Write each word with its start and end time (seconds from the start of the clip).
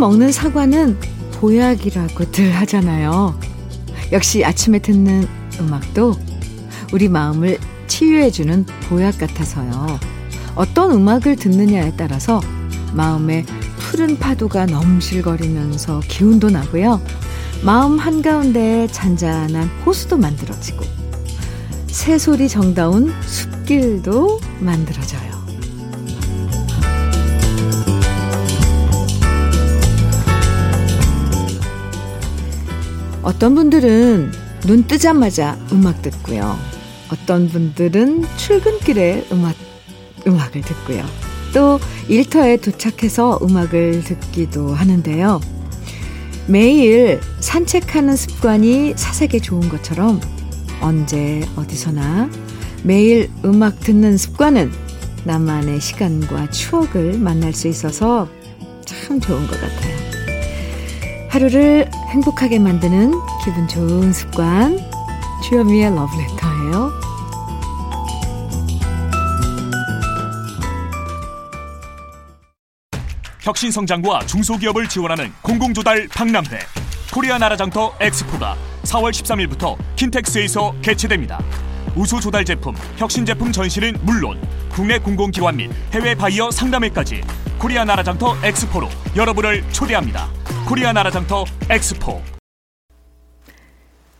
먹는 0.00 0.32
사과는 0.32 0.98
보약이라고들 1.34 2.52
하잖아요. 2.56 3.38
역시 4.12 4.42
아침에 4.44 4.78
듣는 4.78 5.28
음악도 5.60 6.16
우리 6.92 7.08
마음을 7.08 7.58
치유해주는 7.86 8.64
보약 8.88 9.18
같아서요. 9.18 10.00
어떤 10.54 10.92
음악을 10.92 11.36
듣느냐에 11.36 11.92
따라서 11.98 12.40
마음에 12.94 13.44
푸른 13.78 14.18
파도가 14.18 14.64
넘실거리면서 14.66 16.00
기운도 16.08 16.48
나고요. 16.48 17.00
마음 17.62 17.98
한가운데 17.98 18.86
잔잔한 18.86 19.68
호수도 19.84 20.16
만들어지고 20.16 20.82
새소리 21.88 22.48
정다운 22.48 23.12
숲길도 23.20 24.40
만들어져요. 24.60 25.09
어떤 33.30 33.54
분들은 33.54 34.32
눈 34.62 34.86
뜨자마자 34.88 35.56
음악 35.70 36.02
듣고요. 36.02 36.58
어떤 37.12 37.48
분들은 37.48 38.24
출근길에 38.36 39.24
음악, 39.30 39.54
음악을 40.26 40.62
듣고요. 40.62 41.04
또 41.54 41.78
일터에 42.08 42.56
도착해서 42.56 43.38
음악을 43.40 44.02
듣기도 44.02 44.74
하는데요. 44.74 45.40
매일 46.48 47.20
산책하는 47.38 48.16
습관이 48.16 48.94
사색에 48.96 49.38
좋은 49.40 49.68
것처럼 49.68 50.20
언제 50.80 51.40
어디서나 51.54 52.28
매일 52.82 53.30
음악 53.44 53.78
듣는 53.78 54.18
습관은 54.18 54.72
나만의 55.22 55.80
시간과 55.80 56.50
추억을 56.50 57.16
만날 57.20 57.52
수 57.52 57.68
있어서 57.68 58.28
참 58.84 59.20
좋은 59.20 59.46
것 59.46 59.52
같아요. 59.60 59.99
하루를 61.30 61.88
행복하게 62.08 62.58
만드는 62.58 63.12
기분 63.44 63.68
좋은 63.68 64.12
습관 64.12 64.76
주현미의 65.44 65.94
러브레터예요. 65.94 66.92
혁신 73.42 73.70
성장과 73.70 74.26
중소기업을 74.26 74.88
지원하는 74.88 75.32
공공조달 75.40 76.08
박람회 76.08 76.58
코리아 77.12 77.38
나라장터 77.38 77.94
엑스포가 78.00 78.56
4월 78.82 79.10
13일부터 79.12 79.76
킨텍스에서 79.94 80.74
개최됩니다. 80.82 81.40
우수 81.94 82.20
조달 82.20 82.44
제품, 82.44 82.74
혁신 82.96 83.24
제품 83.24 83.52
전시는 83.52 83.94
물론 84.02 84.40
국내 84.70 84.98
공공기관 84.98 85.56
및 85.56 85.70
해외 85.92 86.14
바이어 86.14 86.50
상담회까지 86.50 87.22
코리아 87.58 87.84
나라장터 87.84 88.36
엑스포로 88.42 88.88
여러분을 89.16 89.62
초대합니다. 89.72 90.28
코리아 90.66 90.92
나라장터 90.92 91.44
엑스포 91.68 92.22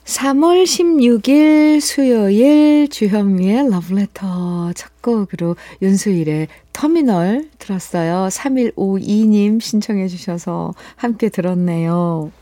3월 0.05 0.65
16일 0.65 1.81
수요일 1.81 2.89
주현미의 2.89 3.71
러브레터 3.71 4.73
첫 4.75 5.01
곡으로 5.03 5.55
윤수일의 5.81 6.48
터미널 6.73 7.48
들었어요. 7.59 8.27
3152님 8.28 9.61
신청해 9.61 10.09
주셔서 10.09 10.75
함께 10.97 11.28
들었네요. 11.28 12.32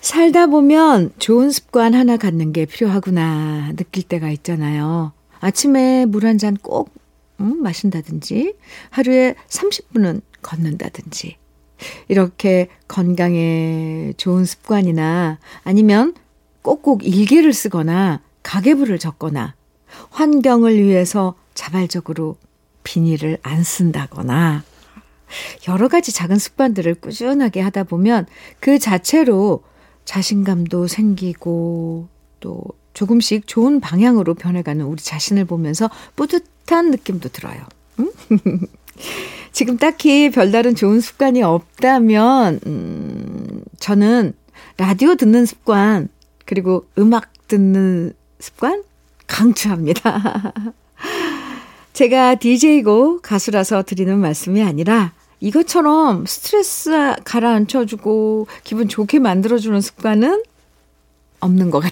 살다 0.00 0.46
보면 0.46 1.12
좋은 1.18 1.50
습관 1.50 1.94
하나 1.94 2.16
갖는 2.16 2.52
게 2.52 2.64
필요하구나 2.64 3.72
느낄 3.76 4.04
때가 4.04 4.30
있잖아요. 4.30 5.12
아침에 5.42 6.06
물 6.06 6.24
한 6.24 6.38
잔 6.38 6.56
꼭 6.56 6.90
음, 7.40 7.60
마신다든지 7.62 8.54
하루에 8.90 9.34
30분은 9.48 10.22
걷는다든지. 10.42 11.36
이렇게 12.06 12.68
건강에 12.86 14.12
좋은 14.16 14.44
습관이나 14.44 15.40
아니면 15.64 16.14
꼭꼭 16.62 17.04
일기를 17.04 17.52
쓰거나 17.52 18.20
가계부를 18.44 19.00
적거나 19.00 19.56
환경을 20.10 20.80
위해서 20.80 21.34
자발적으로 21.54 22.36
비닐을 22.84 23.38
안 23.42 23.64
쓴다거나 23.64 24.62
여러 25.68 25.88
가지 25.88 26.12
작은 26.12 26.38
습관들을 26.38 26.94
꾸준하게 26.96 27.60
하다 27.62 27.84
보면 27.84 28.26
그 28.60 28.78
자체로 28.78 29.64
자신감도 30.04 30.86
생기고 30.86 32.06
또 32.38 32.64
조금씩 32.94 33.46
좋은 33.46 33.80
방향으로 33.80 34.34
변해가는 34.34 34.84
우리 34.84 35.02
자신을 35.02 35.44
보면서 35.44 35.90
뿌듯한 36.16 36.90
느낌도 36.90 37.30
들어요. 37.30 37.60
응? 38.00 38.10
지금 39.52 39.76
딱히 39.76 40.30
별다른 40.30 40.74
좋은 40.74 41.00
습관이 41.00 41.42
없다면, 41.42 42.60
음, 42.66 43.62
저는 43.78 44.32
라디오 44.78 45.14
듣는 45.14 45.44
습관, 45.44 46.08
그리고 46.46 46.86
음악 46.98 47.32
듣는 47.48 48.14
습관 48.38 48.82
강추합니다. 49.26 50.52
제가 51.92 52.36
DJ고 52.36 53.20
가수라서 53.20 53.82
드리는 53.82 54.18
말씀이 54.18 54.62
아니라 54.62 55.12
이것처럼 55.40 56.24
스트레스 56.26 57.14
가라앉혀주고 57.24 58.46
기분 58.64 58.88
좋게 58.88 59.18
만들어주는 59.18 59.80
습관은 59.80 60.42
없는 61.40 61.70
것. 61.70 61.82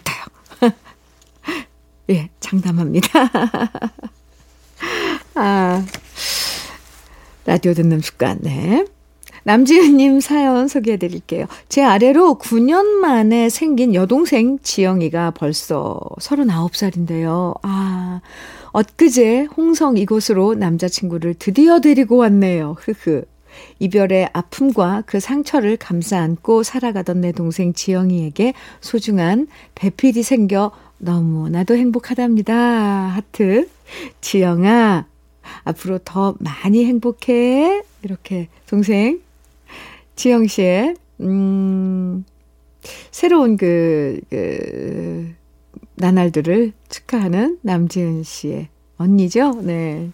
예, 2.10 2.28
장담합니다. 2.41 3.09
아, 5.34 5.84
라디오 7.47 7.72
듣는 7.75 8.00
습관, 8.00 8.38
네. 8.41 8.84
남지은님 9.44 10.20
사연 10.20 10.69
소개해 10.69 10.99
드릴게요. 10.99 11.47
제 11.69 11.82
아래로 11.82 12.38
9년 12.38 12.84
만에 12.84 13.49
생긴 13.49 13.94
여동생 13.94 14.59
지영이가 14.59 15.31
벌써 15.31 15.99
39살인데요. 16.19 17.54
아, 17.62 18.20
엊그제 18.72 19.49
홍성 19.56 19.97
이곳으로 19.97 20.54
남자친구를 20.54 21.34
드디어 21.34 21.81
데리고 21.81 22.19
왔네요. 22.19 22.76
흐흐. 22.78 23.25
이별의 23.78 24.31
아픔과 24.32 25.04
그 25.06 25.20
상처를 25.20 25.76
감싸 25.76 26.19
안고 26.19 26.62
살아가던 26.62 27.20
내 27.20 27.32
동생 27.32 27.72
지영이에게 27.72 28.54
소중한 28.81 29.49
배필이 29.75 30.22
생겨 30.22 30.70
너무나도 31.00 31.77
행복하답니다. 31.77 32.55
하트. 32.55 33.69
지영아, 34.21 35.06
앞으로 35.65 35.99
더 36.05 36.37
많이 36.38 36.84
행복해. 36.84 37.83
이렇게 38.03 38.49
동생 38.66 39.21
지영 40.15 40.47
씨의 40.47 40.97
음 41.21 42.25
새로운 43.11 43.56
그, 43.56 44.21
그 44.31 45.34
나날들을 45.97 46.72
축하하는 46.88 47.59
남지은 47.62 48.22
씨의 48.22 48.69
언니죠. 48.97 49.61
네. 49.62 50.11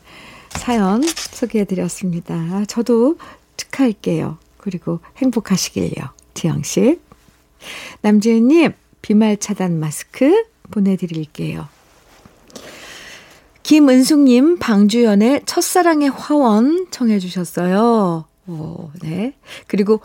사연 0.50 1.02
소개해 1.02 1.64
드렸습니다. 1.64 2.64
저도 2.66 3.18
축하할게요. 3.56 4.38
그리고 4.56 5.00
행복하시길요. 5.18 6.04
지영 6.34 6.62
씨. 6.62 7.00
남지은 8.02 8.48
님 8.48 8.72
비말 9.02 9.36
차단 9.36 9.78
마스크 9.78 10.44
보내 10.70 10.96
드릴게요. 10.96 11.68
김은숙님, 13.62 14.58
방주연의 14.58 15.42
첫사랑의 15.44 16.10
화원 16.10 16.86
청해 16.90 17.18
주셨어요. 17.18 18.26
오, 18.46 18.90
네. 19.02 19.34
그리고 19.66 20.00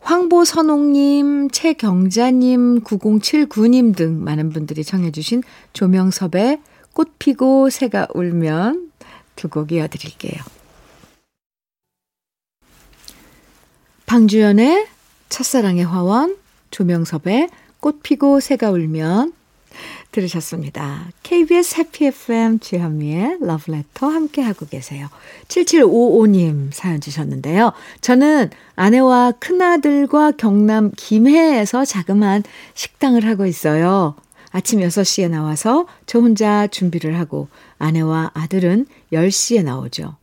황보선홍님, 0.00 1.50
최경자님, 1.50 2.80
9079님 2.82 3.96
등 3.96 4.22
많은 4.22 4.50
분들이 4.50 4.84
청해 4.84 5.12
주신 5.12 5.42
조명섭의 5.72 6.60
꽃 6.92 7.14
피고 7.18 7.70
새가 7.70 8.08
울면 8.14 8.90
두 9.36 9.48
곡 9.48 9.72
이어드릴게요. 9.72 10.42
방주연의 14.06 14.86
첫사랑의 15.28 15.84
화원, 15.84 16.36
조명섭의 16.70 17.48
꽃 17.80 18.02
피고 18.02 18.40
새가 18.40 18.70
울면 18.70 19.32
들으셨습니다. 20.14 21.08
KBS 21.24 21.76
해피 21.80 22.06
FM 22.06 22.60
주현미의 22.60 23.38
러브레터 23.40 24.06
함께하고 24.06 24.66
계세요. 24.66 25.08
7755님 25.48 26.72
사연 26.72 27.00
주셨는데요. 27.00 27.72
저는 28.00 28.50
아내와 28.76 29.32
큰아들과 29.40 30.32
경남 30.32 30.92
김해에서 30.96 31.84
자그마한 31.84 32.44
식당을 32.74 33.26
하고 33.26 33.44
있어요. 33.46 34.14
아침 34.50 34.78
6시에 34.80 35.28
나와서 35.28 35.86
저 36.06 36.20
혼자 36.20 36.68
준비를 36.68 37.18
하고 37.18 37.48
아내와 37.78 38.30
아들은 38.34 38.86
10시에 39.12 39.64
나오죠. 39.64 40.14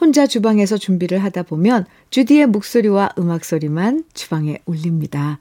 혼자 0.00 0.26
주방에서 0.26 0.78
준비를 0.78 1.22
하다 1.22 1.42
보면 1.42 1.84
주디의 2.08 2.46
목소리와 2.46 3.10
음악 3.18 3.44
소리만 3.44 4.04
주방에 4.14 4.60
울립니다. 4.64 5.38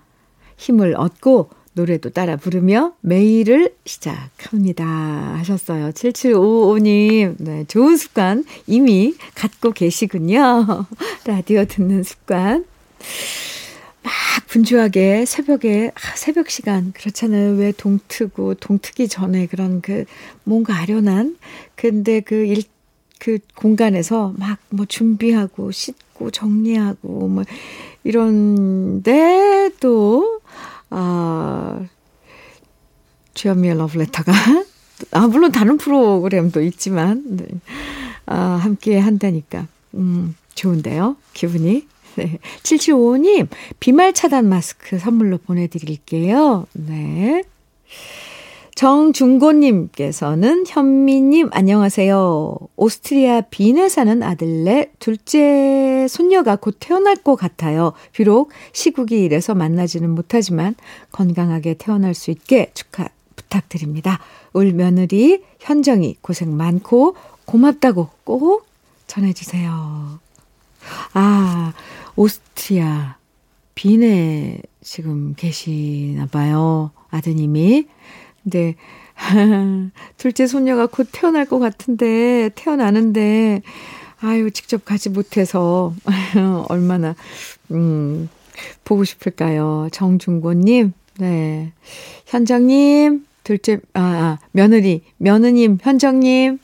힘을 0.57 0.95
얻고 0.97 1.49
노래도 1.73 2.09
따라 2.09 2.35
부르며 2.37 2.93
매일을 3.01 3.73
시작합니다. 3.85 4.85
하셨어요. 4.85 5.89
7755님, 5.91 7.35
네, 7.39 7.65
좋은 7.67 7.97
습관 7.97 8.45
이미 8.67 9.15
갖고 9.35 9.71
계시군요. 9.71 10.85
라디오 11.25 11.65
듣는 11.65 12.03
습관. 12.03 12.65
막 14.03 14.11
분주하게 14.47 15.25
새벽에, 15.25 15.91
아, 15.95 16.15
새벽 16.15 16.49
시간, 16.49 16.91
그렇잖아요. 16.93 17.53
왜 17.53 17.71
동트고, 17.71 18.55
동트기 18.55 19.07
전에 19.07 19.47
그런 19.47 19.81
그 19.81 20.05
뭔가 20.43 20.75
아련한, 20.77 21.37
근데 21.75 22.19
그 22.19 22.35
일, 22.35 22.63
그 23.19 23.39
공간에서 23.55 24.33
막 24.37 24.59
뭐 24.69 24.85
준비하고, 24.85 25.71
씻고, 25.71 26.31
정리하고, 26.31 27.27
뭐, 27.29 27.43
이런데 28.03 29.69
또, 29.79 30.41
아, 30.95 31.83
주현미의 33.33 33.77
러브레터가, 33.77 34.31
아, 35.11 35.27
물론 35.27 35.51
다른 35.51 35.77
프로그램도 35.77 36.61
있지만, 36.61 37.23
네. 37.25 37.47
아, 38.27 38.35
함께 38.61 38.99
한다니까. 38.99 39.67
음, 39.95 40.35
좋은데요? 40.53 41.17
기분이. 41.33 41.87
네. 42.15 42.37
7755님, 42.61 43.47
비말 43.79 44.13
차단 44.13 44.47
마스크 44.47 44.99
선물로 44.99 45.39
보내드릴게요. 45.39 46.67
네. 46.73 47.43
정중고님께서는 48.83 50.65
현미님 50.67 51.51
안녕하세요. 51.53 52.57
오스트리아 52.75 53.39
빈에 53.49 53.87
사는 53.87 54.21
아들네 54.21 54.91
둘째 54.99 56.05
손녀가 56.09 56.57
곧 56.57 56.75
태어날 56.81 57.15
것 57.15 57.37
같아요. 57.37 57.93
비록 58.11 58.51
시국이 58.73 59.23
이래서 59.23 59.55
만나지는 59.55 60.09
못하지만 60.09 60.75
건강하게 61.13 61.75
태어날 61.75 62.13
수 62.13 62.29
있게 62.29 62.71
축하 62.73 63.07
부탁드립니다. 63.37 64.19
울 64.51 64.73
며느리 64.73 65.41
현정이 65.59 66.17
고생 66.19 66.57
많고 66.57 67.15
고맙다고 67.45 68.09
꼭 68.25 68.67
전해주세요. 69.07 70.19
아, 71.13 71.73
오스트리아 72.17 73.15
빈에 73.75 74.59
지금 74.81 75.35
계시나 75.37 76.25
봐요. 76.25 76.91
아드님이. 77.11 77.87
근데 78.43 78.75
둘째 80.17 80.47
손녀가 80.47 80.87
곧 80.87 81.07
태어날 81.11 81.45
것 81.45 81.59
같은데 81.59 82.49
태어나는데 82.55 83.61
아유 84.19 84.51
직접 84.51 84.85
가지 84.85 85.09
못해서 85.09 85.93
얼마나 86.69 87.15
음 87.71 88.29
보고 88.83 89.03
싶을까요? 89.03 89.89
정중고님, 89.91 90.93
네 91.19 91.73
현정님, 92.25 93.25
둘째 93.43 93.79
아, 93.93 94.01
아 94.01 94.39
며느리 94.51 95.03
며느님 95.17 95.77
현정님 95.81 96.59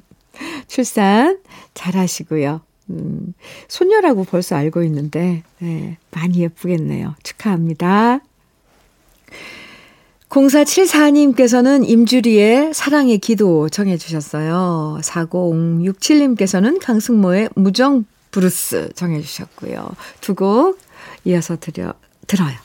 출산 0.66 1.38
잘하시고요. 1.74 2.60
음, 2.90 3.34
손녀라고 3.68 4.24
벌써 4.24 4.56
알고 4.56 4.82
있는데 4.84 5.42
네, 5.60 5.96
많이 6.10 6.40
예쁘겠네요. 6.40 7.14
축하합니다. 7.22 8.20
0474님께서는 10.32 11.86
임주리의 11.86 12.72
사랑의 12.72 13.18
기도 13.18 13.68
정해 13.68 13.98
주셨어요. 13.98 14.98
4067님께서는 15.02 16.78
강승모의 16.80 17.50
무정 17.54 18.06
브루스 18.30 18.92
정해 18.94 19.20
주셨고요. 19.20 19.90
두 20.22 20.34
곡 20.34 20.78
이어서 21.24 21.56
들려, 21.60 21.92
들어요. 22.26 22.56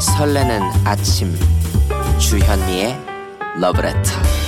설레는 0.00 0.62
아침 0.84 1.32
주현미의 2.18 2.98
러브레터 3.60 4.47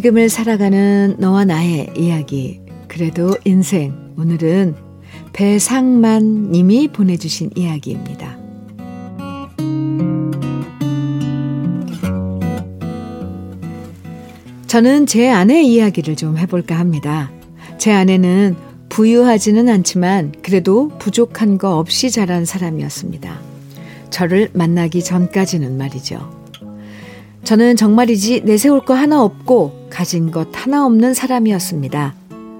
지금을 0.00 0.30
살아가는 0.30 1.16
너와 1.18 1.44
나의 1.44 1.90
이야기. 1.94 2.62
그래도 2.88 3.36
인생. 3.44 4.14
오늘은 4.16 4.74
배상만 5.34 6.52
님이 6.52 6.88
보내주신 6.88 7.50
이야기입니다. 7.54 8.38
저는 14.68 15.04
제 15.06 15.28
아내 15.28 15.62
이야기를 15.62 16.16
좀 16.16 16.38
해볼까 16.38 16.78
합니다. 16.78 17.30
제 17.76 17.92
아내는 17.92 18.56
부유하지는 18.88 19.68
않지만 19.68 20.32
그래도 20.40 20.88
부족한 20.98 21.58
거 21.58 21.76
없이 21.76 22.10
자란 22.10 22.46
사람이었습니다. 22.46 23.38
저를 24.08 24.48
만나기 24.54 25.04
전까지는 25.04 25.76
말이죠. 25.76 26.39
저는 27.44 27.76
정말이지 27.76 28.42
내세울 28.44 28.84
거 28.84 28.94
하나 28.94 29.22
없고 29.22 29.88
가진 29.90 30.30
것 30.30 30.48
하나 30.52 30.84
없는 30.86 31.14
사람이었습니다. 31.14 32.14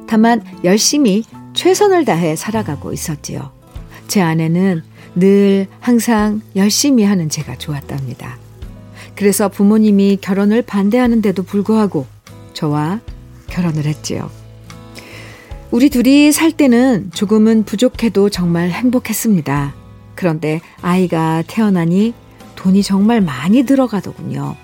다만 0.06 0.42
열심히 0.64 1.24
최선을 1.54 2.04
다해 2.04 2.36
살아가고 2.36 2.92
있었지요. 2.92 3.52
제 4.08 4.20
아내는 4.20 4.82
늘 5.14 5.66
항상 5.80 6.40
열심히 6.56 7.04
하는 7.04 7.28
제가 7.28 7.56
좋았답니다. 7.56 8.38
그래서 9.14 9.48
부모님이 9.48 10.18
결혼을 10.20 10.62
반대하는데도 10.62 11.42
불구하고 11.42 12.06
저와 12.54 13.00
결혼을 13.48 13.84
했지요. 13.84 14.30
우리 15.70 15.90
둘이 15.90 16.32
살 16.32 16.50
때는 16.52 17.10
조금은 17.12 17.64
부족해도 17.64 18.30
정말 18.30 18.70
행복했습니다. 18.70 19.74
그런데 20.14 20.60
아이가 20.82 21.44
태어나니 21.46 22.14
돈이 22.56 22.82
정말 22.82 23.20
많이 23.20 23.62
들어가더군요. 23.62 24.56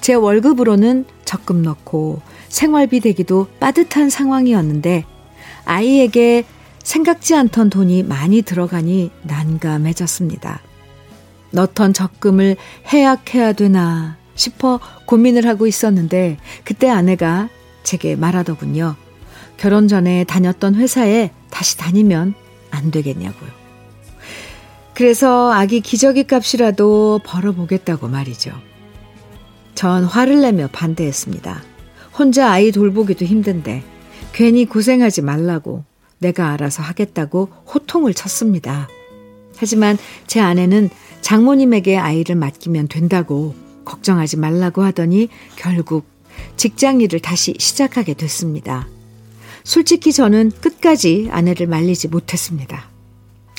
제 0.00 0.14
월급으로는 0.14 1.04
적금 1.24 1.62
넣고 1.62 2.20
생활비 2.48 3.00
대기도 3.00 3.46
빠듯한 3.60 4.10
상황이었는데 4.10 5.04
아이에게 5.64 6.44
생각지 6.82 7.34
않던 7.34 7.70
돈이 7.70 8.02
많이 8.02 8.42
들어가니 8.42 9.10
난감해졌습니다. 9.22 10.60
넣던 11.52 11.92
적금을 11.92 12.56
해약해야 12.92 13.52
되나 13.52 14.16
싶어 14.34 14.80
고민을 15.06 15.46
하고 15.46 15.66
있었는데 15.66 16.38
그때 16.64 16.88
아내가 16.88 17.48
제게 17.82 18.16
말하더군요. 18.16 18.96
결혼 19.56 19.86
전에 19.86 20.24
다녔던 20.24 20.74
회사에 20.74 21.30
다시 21.50 21.76
다니면 21.78 22.34
안 22.70 22.90
되겠냐고요. 22.90 23.50
그래서 24.94 25.52
아기 25.52 25.80
기저귀 25.80 26.24
값이라도 26.24 27.20
벌어보겠다고 27.24 28.08
말이죠. 28.08 28.52
전 29.74 30.04
화를 30.04 30.40
내며 30.40 30.68
반대했습니다. 30.72 31.62
혼자 32.18 32.50
아이 32.50 32.72
돌보기도 32.72 33.24
힘든데 33.24 33.82
괜히 34.32 34.64
고생하지 34.66 35.22
말라고 35.22 35.84
내가 36.18 36.50
알아서 36.50 36.82
하겠다고 36.82 37.48
호통을 37.72 38.14
쳤습니다. 38.14 38.88
하지만 39.56 39.98
제 40.26 40.40
아내는 40.40 40.90
장모님에게 41.20 41.96
아이를 41.96 42.36
맡기면 42.36 42.88
된다고 42.88 43.54
걱정하지 43.84 44.36
말라고 44.38 44.82
하더니 44.82 45.28
결국 45.56 46.04
직장 46.56 47.00
일을 47.00 47.20
다시 47.20 47.54
시작하게 47.58 48.14
됐습니다. 48.14 48.88
솔직히 49.64 50.12
저는 50.12 50.50
끝까지 50.60 51.28
아내를 51.30 51.66
말리지 51.66 52.08
못했습니다. 52.08 52.90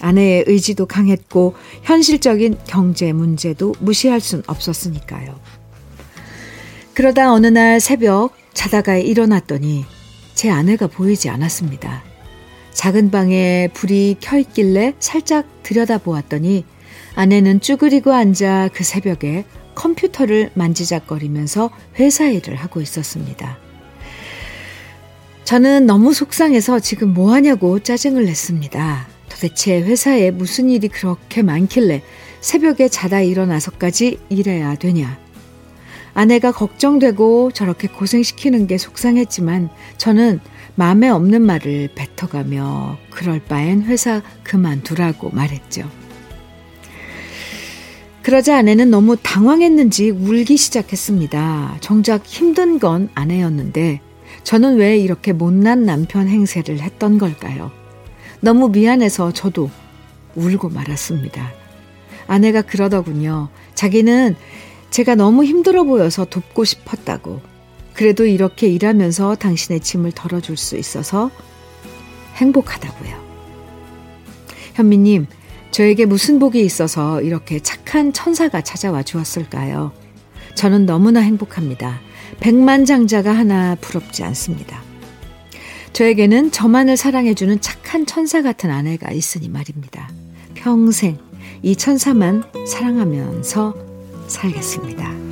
아내의 0.01 0.43
의지도 0.47 0.85
강했고 0.85 1.55
현실적인 1.83 2.57
경제 2.67 3.13
문제도 3.13 3.73
무시할 3.79 4.19
순 4.19 4.43
없었으니까요. 4.47 5.39
그러다 6.93 7.33
어느 7.33 7.47
날 7.47 7.79
새벽 7.79 8.35
자다가 8.53 8.97
일어났더니 8.97 9.85
제 10.35 10.49
아내가 10.51 10.85
보이지 10.85 11.27
않았습니다. 11.29 12.03
작은 12.71 13.09
방에 13.09 13.69
불이 13.73 14.17
켜 14.19 14.37
있길래 14.37 14.93
살짝 14.99 15.47
들여다보았더니 15.63 16.65
아내는 17.15 17.61
쭈그리고 17.61 18.11
앉아 18.11 18.69
그 18.73 18.83
새벽에 18.83 19.45
컴퓨터를 19.73 20.51
만지작거리면서 20.53 21.71
회사 21.99 22.25
일을 22.25 22.55
하고 22.55 22.79
있었습니다. 22.79 23.57
저는 25.45 25.87
너무 25.87 26.13
속상해서 26.13 26.79
지금 26.79 27.13
뭐 27.13 27.33
하냐고 27.33 27.79
짜증을 27.79 28.25
냈습니다. 28.25 29.07
도대체 29.29 29.81
회사에 29.81 30.29
무슨 30.29 30.69
일이 30.69 30.87
그렇게 30.87 31.41
많길래 31.41 32.03
새벽에 32.39 32.87
자다 32.87 33.21
일어나서까지 33.21 34.19
일해야 34.29 34.75
되냐. 34.75 35.22
아내가 36.13 36.51
걱정되고 36.51 37.51
저렇게 37.51 37.87
고생시키는 37.87 38.67
게 38.67 38.77
속상했지만 38.77 39.69
저는 39.97 40.39
마음에 40.75 41.09
없는 41.09 41.41
말을 41.41 41.89
뱉어가며 41.95 42.97
그럴 43.09 43.39
바엔 43.39 43.83
회사 43.83 44.21
그만두라고 44.43 45.29
말했죠. 45.31 45.89
그러자 48.21 48.57
아내는 48.57 48.89
너무 48.89 49.17
당황했는지 49.21 50.09
울기 50.09 50.55
시작했습니다. 50.55 51.77
정작 51.81 52.25
힘든 52.25 52.79
건 52.79 53.09
아내였는데 53.15 53.99
저는 54.43 54.77
왜 54.77 54.97
이렇게 54.97 55.33
못난 55.33 55.85
남편 55.85 56.27
행세를 56.27 56.79
했던 56.79 57.17
걸까요? 57.17 57.71
너무 58.39 58.69
미안해서 58.69 59.33
저도 59.33 59.69
울고 60.35 60.69
말았습니다. 60.69 61.51
아내가 62.27 62.61
그러더군요. 62.61 63.49
자기는 63.73 64.35
제가 64.93 65.15
너무 65.15 65.43
힘들어 65.43 65.85
보여서 65.85 66.23
돕고 66.23 66.65
싶었다고. 66.65 67.41
그래도 67.95 68.27
이렇게 68.27 68.67
일하면서 68.67 69.37
당신의 69.37 69.79
짐을 69.79 70.11
덜어줄 70.11 70.55
수 70.55 70.77
있어서 70.77 71.31
행복하다고요. 72.35 73.15
현미님, 74.75 75.25
저에게 75.71 76.05
무슨 76.05 76.37
복이 76.37 76.63
있어서 76.63 77.23
이렇게 77.23 77.59
착한 77.59 78.13
천사가 78.13 78.61
찾아와 78.61 79.01
주었을까요? 79.01 79.93
저는 80.53 80.85
너무나 80.85 81.21
행복합니다. 81.21 81.99
백만장자가 82.39 83.35
하나 83.35 83.73
부럽지 83.81 84.23
않습니다. 84.23 84.83
저에게는 85.93 86.51
저만을 86.51 86.97
사랑해주는 86.97 87.61
착한 87.61 88.05
천사 88.05 88.43
같은 88.43 88.69
아내가 88.69 89.11
있으니 89.11 89.49
말입니다. 89.49 90.11
평생 90.53 91.17
이 91.63 91.75
천사만 91.75 92.43
사랑하면서 92.67 93.92
살겠습니다. 94.33 95.23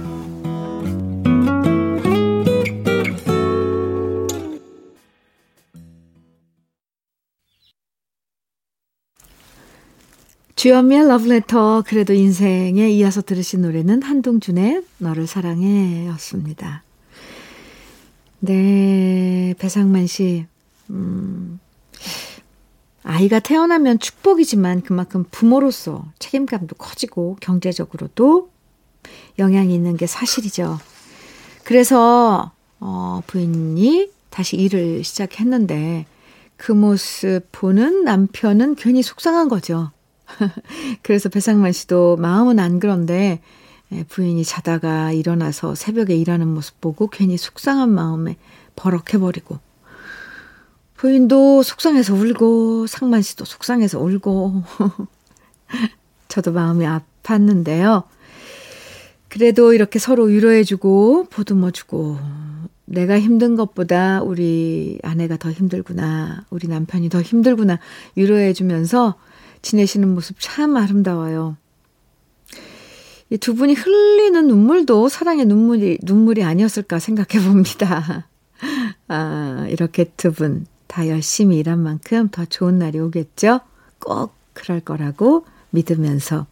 주연미의 10.55 11.08
러브레터 11.08 11.84
그래도 11.88 12.13
인생에 12.13 12.88
이어서 12.91 13.24
들으신 13.24 13.62
노래는 13.62 14.03
한동준의 14.03 14.84
너를 15.00 15.25
사랑해 15.25 16.05
였습니다. 16.10 16.84
네, 18.39 19.55
배상만 19.58 20.05
씨. 20.05 20.46
음, 20.91 21.60
아이가 23.01 23.39
태어나면 23.39 23.98
축복이지만 23.98 24.81
그만큼 24.81 25.25
부모로서 25.31 26.05
책임감도 26.20 26.75
커지고 26.75 27.38
경제적으로도 27.41 28.51
영향이 29.39 29.74
있는 29.74 29.98
게 29.98 30.08
사실이죠. 30.08 30.79
그래서 31.63 32.51
어, 32.79 33.22
부인이 33.27 34.10
다시 34.29 34.58
일을 34.58 35.03
시작했는데 35.03 36.05
그 36.58 36.72
모습 36.72 37.41
보는 37.51 38.03
남편은 38.03 38.75
괜히 38.75 39.01
속상한 39.01 39.50
거죠. 39.50 39.91
그래서 41.01 41.29
배상만 41.29 41.72
씨도 41.72 42.17
마음은 42.17 42.60
안 42.60 42.79
그런데 42.79 43.41
예, 43.91 44.03
부인이 44.03 44.43
자다가 44.46 45.12
일어나서 45.12 45.75
새벽에 45.75 46.15
일하는 46.15 46.48
모습 46.48 46.79
보고 46.79 47.08
괜히 47.08 47.38
속상한 47.38 47.89
마음에 47.89 48.38
버럭해버리고 48.75 49.60
부인도 50.96 51.63
속상해서 51.63 52.13
울고 52.13 52.88
상만 52.88 53.22
씨도 53.22 53.43
속상해서 53.46 54.00
울고 54.00 54.63
저도 56.27 56.51
마음이 56.51 56.86
아팠는데요. 56.86 58.03
그래도 59.32 59.74
이렇게 59.74 59.98
서로 59.98 60.26
위로해주고 60.26 61.28
보듬어주고 61.30 62.20
내가 62.86 63.18
힘든 63.18 63.56
것보다 63.56 64.22
우리 64.22 65.00
아내가 65.04 65.38
더 65.38 65.50
힘들구나 65.50 66.46
우리 66.50 66.68
남편이 66.68 67.08
더 67.10 67.22
힘들구나 67.22 67.80
위로해주면서 68.16 69.16
지내시는 69.62 70.14
모습 70.14 70.36
참 70.40 70.76
아름다워요. 70.76 71.56
이 73.30 73.38
두 73.38 73.56
분이 73.56 73.74
흘리는 73.76 74.46
눈물도 74.46 75.08
사랑의 75.08 75.46
눈물이, 75.46 76.00
눈물이 76.04 76.44
아니었을까 76.44 77.00
생각해 77.00 77.46
봅니다. 77.46 78.28
아, 79.08 79.66
이렇게 79.70 80.04
두 80.18 80.32
분 80.34 80.66
다 80.92 81.08
열심히 81.08 81.58
일한 81.58 81.80
만큼 81.80 82.28
더 82.30 82.44
좋은 82.44 82.78
날이 82.78 83.00
오겠죠? 83.00 83.62
꼭 84.00 84.34
그럴 84.52 84.82
거라고 84.82 85.46
믿으면서 85.70 86.48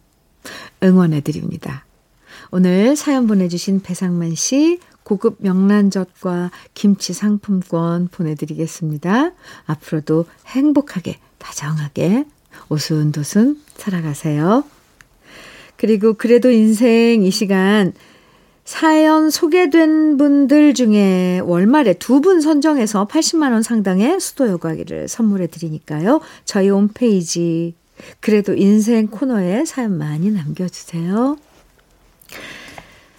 응원해 0.82 1.20
드립니다. 1.20 1.84
오늘 2.52 2.96
사연 2.96 3.26
보내주신 3.26 3.80
배상만 3.80 4.34
씨 4.34 4.80
고급 5.04 5.36
명란젓과 5.38 6.50
김치 6.74 7.12
상품권 7.12 8.08
보내드리겠습니다. 8.08 9.32
앞으로도 9.66 10.26
행복하게, 10.46 11.18
다정하게 11.38 12.24
오순도순 12.68 13.60
살아가세요. 13.76 14.64
그리고 15.76 16.14
그래도 16.14 16.50
인생 16.50 17.22
이 17.22 17.30
시간 17.30 17.92
사연 18.64 19.30
소개된 19.30 20.16
분들 20.16 20.74
중에 20.74 21.40
월말에 21.40 21.94
두 21.94 22.20
분 22.20 22.40
선정해서 22.40 23.06
80만원 23.08 23.62
상당의 23.62 24.20
수도 24.20 24.48
여과기를 24.48 25.08
선물해 25.08 25.46
드리니까요. 25.48 26.20
저희 26.44 26.68
홈페이지 26.68 27.74
그래도 28.20 28.54
인생 28.54 29.06
코너에 29.06 29.64
사연 29.64 29.96
많이 29.98 30.30
남겨주세요. 30.30 31.36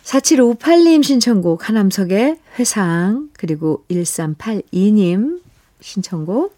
4758님 0.03 1.03
신청곡 1.03 1.69
하남석의 1.69 2.37
회상 2.59 3.29
그리고 3.37 3.85
1382님 3.89 5.41
신청곡 5.79 6.55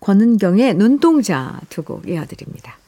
권은경의 0.00 0.74
눈동자 0.74 1.60
두 1.68 1.82
곡 1.82 2.08
이어드립니다. 2.08 2.78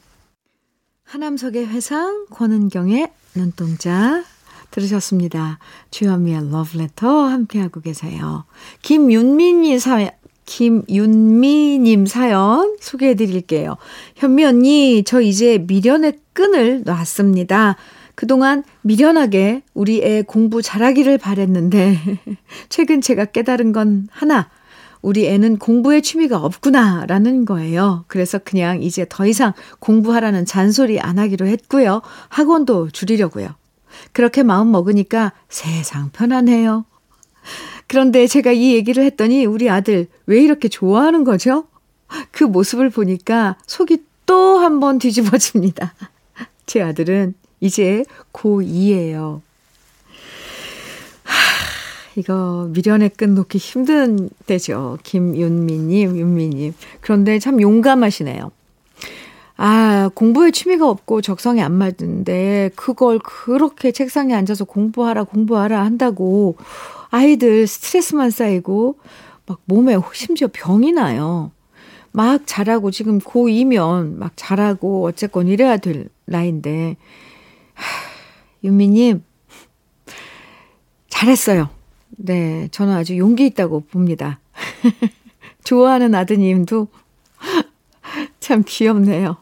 하남석의 1.05 1.67
회상, 1.69 2.27
권은경의 2.31 3.11
눈동자 3.35 4.25
들으셨습니다. 4.71 5.59
주현미의 5.91 6.51
러브레터 6.51 7.09
함께하고 7.09 7.81
계세요. 7.81 8.45
김윤미님 8.83 9.79
사연, 9.79 10.11
김윤미님 10.45 12.07
사연 12.07 12.77
소개해 12.81 13.15
드릴게요. 13.15 13.77
현미 14.17 14.45
언니, 14.45 15.03
저 15.07 15.21
이제 15.23 15.59
미련의 15.59 16.19
끈을 16.35 16.83
놨습니다. 16.85 17.77
그동안 18.19 18.65
미련하게 18.83 19.63
우리 19.75 20.03
애 20.03 20.23
공부 20.23 20.61
잘하기를 20.61 21.19
바랬는데, 21.19 21.97
최근 22.69 23.01
제가 23.01 23.27
깨달은 23.27 23.71
건 23.71 24.09
하나, 24.11 24.51
우리 25.03 25.29
애는 25.29 25.59
공부에 25.59 26.01
취미가 26.01 26.39
없구나라는 26.39 27.45
거예요. 27.45 28.07
그래서 28.09 28.39
그냥 28.39 28.83
이제 28.83 29.07
더 29.09 29.25
이상 29.25 29.53
공부하라는 29.79 30.47
잔소리 30.47 30.99
안 30.99 31.21
하기로 31.21 31.47
했고요. 31.47 32.03
학원도 32.29 32.91
줄이려고요. 32.91 33.51
그렇게 34.11 34.43
마음 34.43 34.73
먹으니까 34.73 35.33
세상 35.49 36.11
편하네요. 36.11 36.87
그런데 37.87 38.27
제가 38.27 38.51
이 38.51 38.75
얘기를 38.75 39.05
했더니 39.05 39.47
우리 39.47 39.71
아들 39.71 40.09
왜 40.27 40.43
이렇게 40.43 40.67
좋아하는 40.67 41.23
거죠? 41.23 41.69
그 42.33 42.43
모습을 42.43 42.91
보니까 42.91 43.57
속이 43.69 44.03
또 44.27 44.59
한 44.59 44.81
번 44.81 44.99
뒤집어집니다. 44.99 45.95
제 46.67 46.83
아들은 46.83 47.35
이제 47.61 48.05
고2예요. 48.33 49.41
이거 52.17 52.69
미련의 52.73 53.11
끈 53.11 53.35
놓기 53.35 53.59
힘든 53.59 54.29
때죠. 54.47 54.99
김윤미님, 55.05 56.17
윤미님. 56.19 56.75
그런데 57.01 57.39
참 57.39 57.61
용감하시네요. 57.61 58.51
아, 59.57 60.11
공부에 60.15 60.51
취미가 60.51 60.89
없고 60.89 61.21
적성에 61.21 61.63
안 61.63 61.73
맞는데 61.73 62.71
그걸 62.75 63.19
그렇게 63.19 63.93
책상에 63.93 64.35
앉아서 64.35 64.65
공부하라, 64.65 65.25
공부하라 65.25 65.85
한다고 65.85 66.57
아이들 67.11 67.67
스트레스만 67.67 68.31
쌓이고 68.31 68.99
막 69.47 69.61
몸에 69.65 69.97
심지어 70.13 70.49
병이 70.53 70.93
나요. 70.93 71.51
막 72.13 72.43
잘하고 72.47 72.91
지금 72.91 73.19
고2면 73.21 74.17
막 74.17 74.33
잘하고 74.35 75.05
어쨌건 75.07 75.47
이래야 75.49 75.77
될 75.77 76.09
나이인데. 76.25 76.97
하, 77.79 77.85
윤미님, 78.65 79.23
잘했어요. 81.09 81.71
네, 82.11 82.69
저는 82.71 82.95
아주 82.95 83.17
용기 83.17 83.47
있다고 83.47 83.81
봅니다. 83.81 84.41
좋아하는 85.65 86.15
아드님도 86.15 86.89
참 88.41 88.63
귀엽네요. 88.67 89.37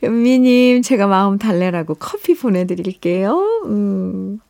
현미님, 0.00 0.82
제가 0.82 1.06
마음 1.06 1.38
달래라고 1.38 1.94
커피 1.94 2.34
보내드릴게요. 2.34 3.62
음. 3.66 4.40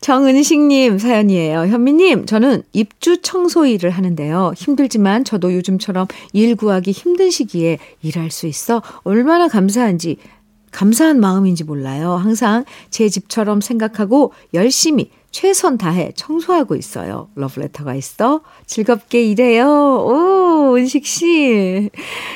정은식님 0.00 0.98
사연이에요. 0.98 1.66
현미님, 1.66 2.24
저는 2.26 2.62
입주 2.72 3.20
청소 3.20 3.66
일을 3.66 3.90
하는데요. 3.90 4.52
힘들지만 4.56 5.24
저도 5.24 5.54
요즘처럼 5.54 6.06
일 6.32 6.56
구하기 6.56 6.90
힘든 6.90 7.30
시기에 7.30 7.78
일할 8.02 8.30
수 8.30 8.46
있어 8.46 8.82
얼마나 9.02 9.48
감사한지, 9.48 10.16
감사한 10.70 11.20
마음인지 11.20 11.64
몰라요. 11.64 12.12
항상 12.12 12.64
제 12.90 13.08
집처럼 13.08 13.60
생각하고 13.60 14.32
열심히 14.54 15.10
최선 15.30 15.78
다해 15.78 16.12
청소하고 16.16 16.74
있어요. 16.74 17.28
러브레터가 17.36 17.94
있어. 17.94 18.40
즐겁게 18.66 19.22
일해요. 19.22 19.66
오, 19.66 20.76
은식 20.76 21.06
씨. 21.06 21.90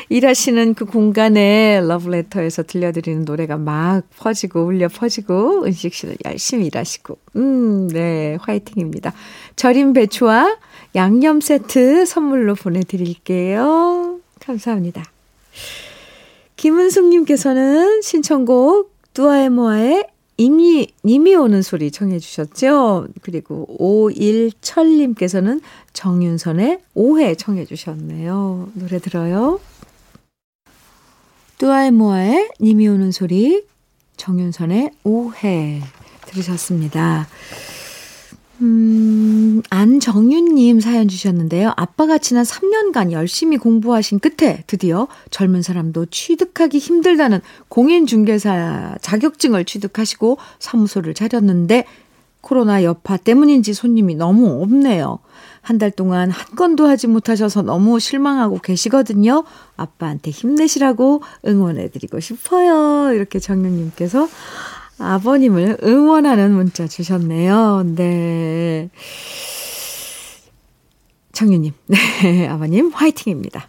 일하시는 0.08 0.74
그 0.74 0.84
공간에 0.84 1.80
러브레터에서 1.80 2.62
들려드리는 2.62 3.24
노래가 3.24 3.56
막 3.56 4.02
퍼지고, 4.16 4.64
울려 4.64 4.88
퍼지고, 4.88 5.64
은식 5.64 5.92
씨는 5.92 6.16
열심히 6.24 6.66
일하시고. 6.66 7.18
음, 7.36 7.88
네. 7.88 8.38
화이팅입니다. 8.40 9.12
절임 9.56 9.92
배추와 9.92 10.56
양념 10.94 11.40
세트 11.40 12.06
선물로 12.06 12.54
보내 12.54 12.80
드릴게요. 12.80 14.20
감사합니다. 14.38 15.02
김은숙님께서는 16.56 18.02
신청곡 18.02 18.92
뚜아에모아의 19.14 20.06
이미, 20.36 20.88
님이 21.04 21.34
오는 21.36 21.62
소리 21.62 21.90
청해 21.92 22.18
주셨죠? 22.18 23.06
그리고 23.22 23.66
51철님께서는 23.78 25.60
정윤선의 25.92 26.80
오해 26.94 27.34
청해 27.36 27.66
주셨네요. 27.66 28.68
노래 28.74 28.98
들어요. 28.98 29.60
뚜아에모아의 31.58 32.50
님이 32.60 32.88
오는 32.88 33.12
소리, 33.12 33.64
정윤선의 34.16 34.90
오해 35.04 35.80
들으셨습니다. 36.26 37.28
음, 38.64 39.60
안정윤님 39.68 40.80
사연 40.80 41.06
주셨는데요. 41.06 41.74
아빠가 41.76 42.16
지난 42.16 42.44
3년간 42.44 43.12
열심히 43.12 43.58
공부하신 43.58 44.20
끝에 44.20 44.64
드디어 44.66 45.06
젊은 45.30 45.60
사람도 45.60 46.06
취득하기 46.06 46.78
힘들다는 46.78 47.40
공인중개사 47.68 48.96
자격증을 49.02 49.66
취득하시고 49.66 50.38
사무소를 50.60 51.12
차렸는데 51.12 51.84
코로나 52.40 52.82
여파 52.84 53.16
때문인지 53.18 53.74
손님이 53.74 54.14
너무 54.14 54.62
없네요. 54.62 55.18
한 55.60 55.78
달 55.78 55.90
동안 55.90 56.30
한 56.30 56.56
건도 56.56 56.86
하지 56.86 57.06
못하셔서 57.06 57.62
너무 57.62 57.98
실망하고 58.00 58.58
계시거든요. 58.58 59.44
아빠한테 59.76 60.30
힘내시라고 60.30 61.22
응원해드리고 61.46 62.20
싶어요. 62.20 63.12
이렇게 63.14 63.38
정윤님께서 63.38 64.28
아버님을 64.98 65.78
응원하는 65.82 66.52
문자 66.52 66.86
주셨네요. 66.86 67.84
네. 67.96 68.90
정유님, 71.32 71.72
네, 71.86 72.46
아버님 72.48 72.90
화이팅입니다. 72.90 73.68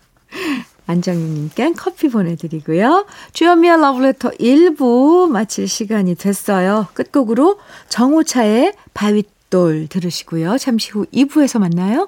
안정윤님께 0.87 1.73
커피 1.73 2.09
보내드리고요. 2.09 3.07
주현미의 3.33 3.81
러브레터 3.81 4.31
1부 4.31 5.27
마칠 5.29 5.67
시간이 5.67 6.15
됐어요. 6.15 6.87
끝곡으로 6.93 7.57
정호차의 7.89 8.73
바윗돌 8.93 9.87
들으시고요. 9.87 10.57
잠시 10.59 10.91
후 10.91 11.05
2부에서 11.11 11.59
만나요. 11.59 12.07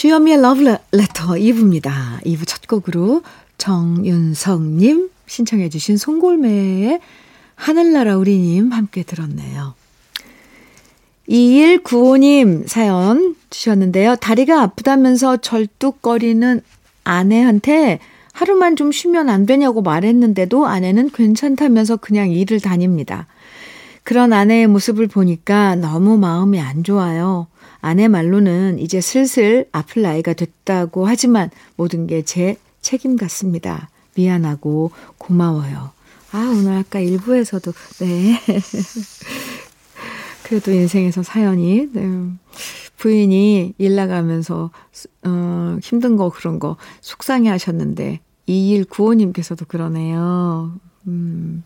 주현미의 0.00 0.38
Love 0.38 0.66
Letter 0.94 1.28
2부입니다. 1.34 2.22
2부 2.24 2.46
첫 2.46 2.66
곡으로 2.66 3.20
정윤성님 3.58 5.10
신청해 5.26 5.68
주신 5.68 5.98
송골매의 5.98 7.00
하늘나라 7.54 8.16
우리님 8.16 8.72
함께 8.72 9.02
들었네요. 9.02 9.74
2195님 11.28 12.66
사연 12.66 13.36
주셨는데요. 13.50 14.16
다리가 14.16 14.62
아프다면서 14.62 15.36
절뚝거리는 15.36 16.62
아내한테 17.04 17.98
하루만 18.32 18.76
좀 18.76 18.92
쉬면 18.92 19.28
안 19.28 19.44
되냐고 19.44 19.82
말했는데도 19.82 20.66
아내는 20.66 21.10
괜찮다면서 21.10 21.98
그냥 21.98 22.30
일을 22.30 22.60
다닙니다. 22.60 23.26
그런 24.10 24.32
아내의 24.32 24.66
모습을 24.66 25.06
보니까 25.06 25.76
너무 25.76 26.18
마음이 26.18 26.58
안 26.58 26.82
좋아요. 26.82 27.46
아내 27.80 28.08
말로는 28.08 28.80
이제 28.80 29.00
슬슬 29.00 29.68
아플 29.70 30.02
나이가 30.02 30.32
됐다고 30.32 31.06
하지만 31.06 31.48
모든 31.76 32.08
게 32.08 32.20
제 32.22 32.56
책임 32.80 33.14
같습니다. 33.14 33.88
미안하고 34.16 34.90
고마워요. 35.16 35.92
아, 36.32 36.38
오늘 36.52 36.78
아까 36.78 36.98
일부에서도, 36.98 37.72
네. 38.00 38.40
그래도 40.42 40.72
인생에서 40.72 41.22
사연이, 41.22 41.86
네. 41.92 42.02
부인이 42.96 43.74
일 43.78 43.94
나가면서, 43.94 44.72
어, 45.24 45.78
힘든 45.80 46.16
거 46.16 46.30
그런 46.30 46.58
거 46.58 46.76
속상해 47.00 47.48
하셨는데, 47.48 48.18
2195님께서도 48.48 49.68
그러네요. 49.68 50.72
음. 51.06 51.62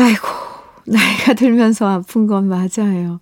아이고, 0.00 0.28
나이가 0.84 1.34
들면서 1.34 1.88
아픈 1.88 2.28
건 2.28 2.46
맞아요. 2.48 3.18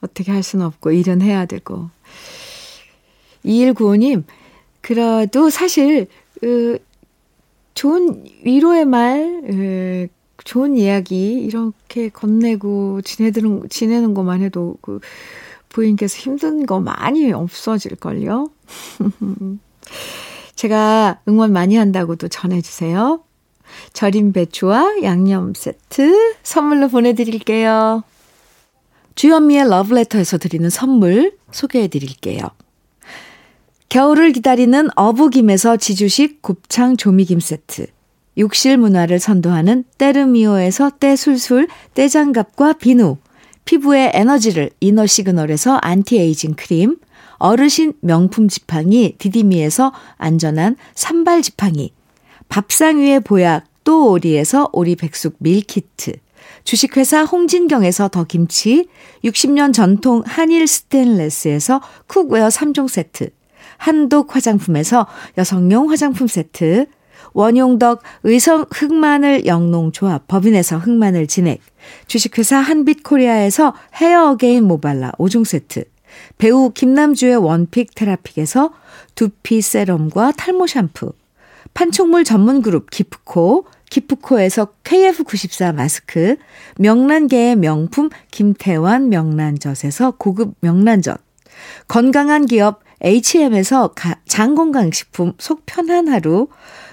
어떻게 0.00 0.32
할 0.32 0.42
수는 0.42 0.64
없고, 0.64 0.92
일은 0.92 1.20
해야 1.20 1.44
되고. 1.44 1.90
2195님, 3.44 4.24
그래도 4.80 5.50
사실, 5.50 6.06
으, 6.42 6.78
좋은 7.74 8.24
위로의 8.44 8.86
말, 8.86 9.42
으, 9.50 10.08
좋은 10.42 10.78
이야기, 10.78 11.32
이렇게 11.32 12.08
건네고 12.08 13.02
지내드는, 13.02 13.68
지내는 13.68 14.14
것만 14.14 14.40
해도 14.40 14.78
그 14.80 15.00
부인께서 15.68 16.16
힘든 16.16 16.64
거 16.64 16.80
많이 16.80 17.30
없어질걸요? 17.30 18.48
제가 20.56 21.20
응원 21.28 21.52
많이 21.52 21.76
한다고도 21.76 22.28
전해주세요. 22.28 23.25
절임 23.92 24.32
배추와 24.32 25.02
양념 25.02 25.54
세트 25.54 26.36
선물로 26.42 26.88
보내드릴게요. 26.88 28.02
주현미의 29.14 29.68
러브레터에서 29.68 30.38
드리는 30.38 30.68
선물 30.68 31.36
소개해 31.50 31.88
드릴게요. 31.88 32.40
겨울을 33.88 34.32
기다리는 34.32 34.88
어부김에서 34.94 35.76
지주식 35.76 36.42
곱창 36.42 36.96
조미김 36.96 37.40
세트. 37.40 37.86
욕실 38.38 38.76
문화를 38.76 39.18
선도하는 39.18 39.84
때르미오에서 39.96 40.90
때술술 41.00 41.68
때장갑과 41.94 42.74
비누. 42.74 43.16
피부의 43.64 44.10
에너지를 44.12 44.70
이너 44.80 45.06
시그널에서 45.06 45.78
안티에이징 45.80 46.54
크림. 46.54 46.98
어르신 47.38 47.94
명품 48.00 48.48
지팡이 48.48 49.14
디디미에서 49.18 49.92
안전한 50.16 50.76
삼발 50.94 51.42
지팡이. 51.42 51.92
밥상 52.48 52.98
위의 52.98 53.20
보약 53.20 53.64
또 53.84 54.10
오리에서 54.10 54.68
오리 54.72 54.96
백숙 54.96 55.36
밀키트. 55.38 56.12
주식회사 56.64 57.24
홍진경에서 57.24 58.08
더 58.08 58.24
김치. 58.24 58.88
60년 59.24 59.72
전통 59.72 60.22
한일 60.24 60.66
스테인레스에서 60.66 61.80
쿡웨어 62.06 62.48
3종 62.48 62.88
세트. 62.88 63.30
한독 63.78 64.34
화장품에서 64.34 65.06
여성용 65.38 65.90
화장품 65.90 66.26
세트, 66.26 66.86
원용덕 67.32 68.02
의성 68.24 68.66
흑마늘 68.70 69.46
영농조합 69.46 70.26
법인에서 70.26 70.78
흑마늘 70.78 71.26
진액, 71.26 71.60
주식회사 72.06 72.56
한빛코리아에서 72.58 73.74
헤어 73.96 74.30
어게인 74.30 74.64
모발라 74.64 75.12
5종 75.18 75.44
세트, 75.44 75.84
배우 76.38 76.70
김남주의 76.70 77.36
원픽 77.36 77.94
테라픽에서 77.94 78.72
두피 79.14 79.60
세럼과 79.60 80.32
탈모 80.32 80.66
샴푸, 80.66 81.12
판촉물 81.76 82.24
전문 82.24 82.62
그룹 82.62 82.88
기프코, 82.90 83.66
기프코에서 83.90 84.68
KF94 84.82 85.74
마스크, 85.74 86.36
명란계의 86.78 87.56
명품 87.56 88.08
김태환 88.30 89.10
명란젓에서 89.10 90.12
고급 90.12 90.54
명란젓, 90.60 91.20
건강한 91.86 92.46
기업 92.46 92.80
HM에서 93.02 93.94
장건강식품 94.26 95.34
속 95.38 95.66
편한 95.66 96.08
하루, 96.08 96.48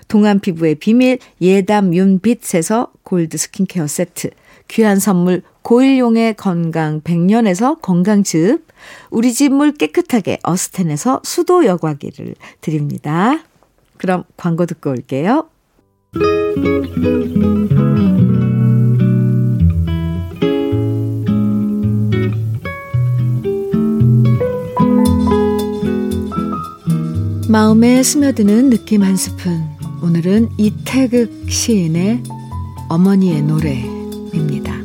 동안 0.09 0.41
피부의 0.41 0.75
비밀 0.75 1.17
예담 1.39 1.93
윤빛에서 1.93 2.91
골드 3.03 3.37
스킨케어 3.37 3.87
세트, 3.87 4.31
귀한 4.67 4.99
선물 4.99 5.43
고일용의 5.61 6.33
건강 6.33 6.99
100년에서 6.99 7.81
건강즙, 7.81 8.67
우리 9.11 9.31
집 9.33 9.47
물 9.47 9.71
깨끗하게 9.71 10.39
어스텐에서 10.43 11.21
수도 11.23 11.63
여과기를 11.63 12.35
드립니다. 12.59 13.39
그럼 14.03 14.25
광고 14.35 14.65
듣고 14.65 14.89
올게요. 14.89 15.47
마음에 27.47 28.03
스며드는 28.03 28.71
느낌 28.71 29.03
한 29.03 29.15
스푼. 29.15 29.63
오늘은 30.01 30.49
이태극 30.57 31.49
시인의 31.49 32.23
어머니의 32.89 33.41
노래입니다. 33.43 34.82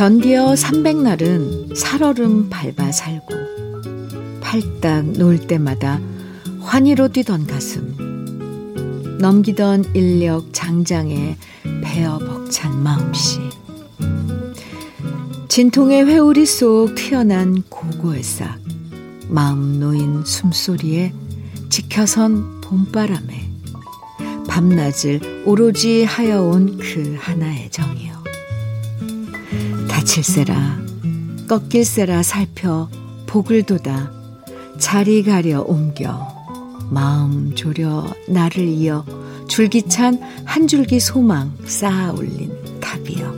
견디어 0.00 0.54
300날은 0.54 1.76
살얼음 1.76 2.48
밟아 2.48 2.90
살고 2.90 3.34
팔딱 4.40 5.10
놓을 5.18 5.46
때마다 5.46 6.00
환희로 6.60 7.08
뛰던 7.08 7.46
가슴 7.46 9.18
넘기던 9.20 9.94
인력 9.94 10.54
장장에 10.54 11.36
베어 11.82 12.18
벅찬 12.18 12.82
마음씨. 12.82 13.40
진통의 15.48 16.06
회오리 16.06 16.46
속 16.46 16.94
튀어난 16.94 17.62
고고의 17.68 18.22
싹 18.22 18.58
마음 19.28 19.80
놓인 19.80 20.24
숨소리에 20.24 21.12
지켜선 21.68 22.62
봄바람에 22.62 23.50
밤낮을 24.48 25.42
오로지 25.44 26.04
하여온 26.04 26.78
그 26.78 27.16
하나의 27.20 27.70
정이요. 27.70 28.10
다 28.14 28.19
칠세라. 30.10 30.76
꺾일세라 31.46 32.24
살펴 32.24 32.88
복을 33.28 33.62
돋아. 33.62 34.10
자리 34.76 35.22
가려 35.22 35.60
옮겨. 35.60 36.26
마음 36.90 37.54
졸여 37.54 38.12
나를 38.26 38.66
이어. 38.66 39.04
줄기찬 39.46 40.20
한 40.44 40.66
줄기 40.66 40.98
소망 40.98 41.56
쌓아 41.64 42.10
올린 42.10 42.52
탑이여. 42.80 43.34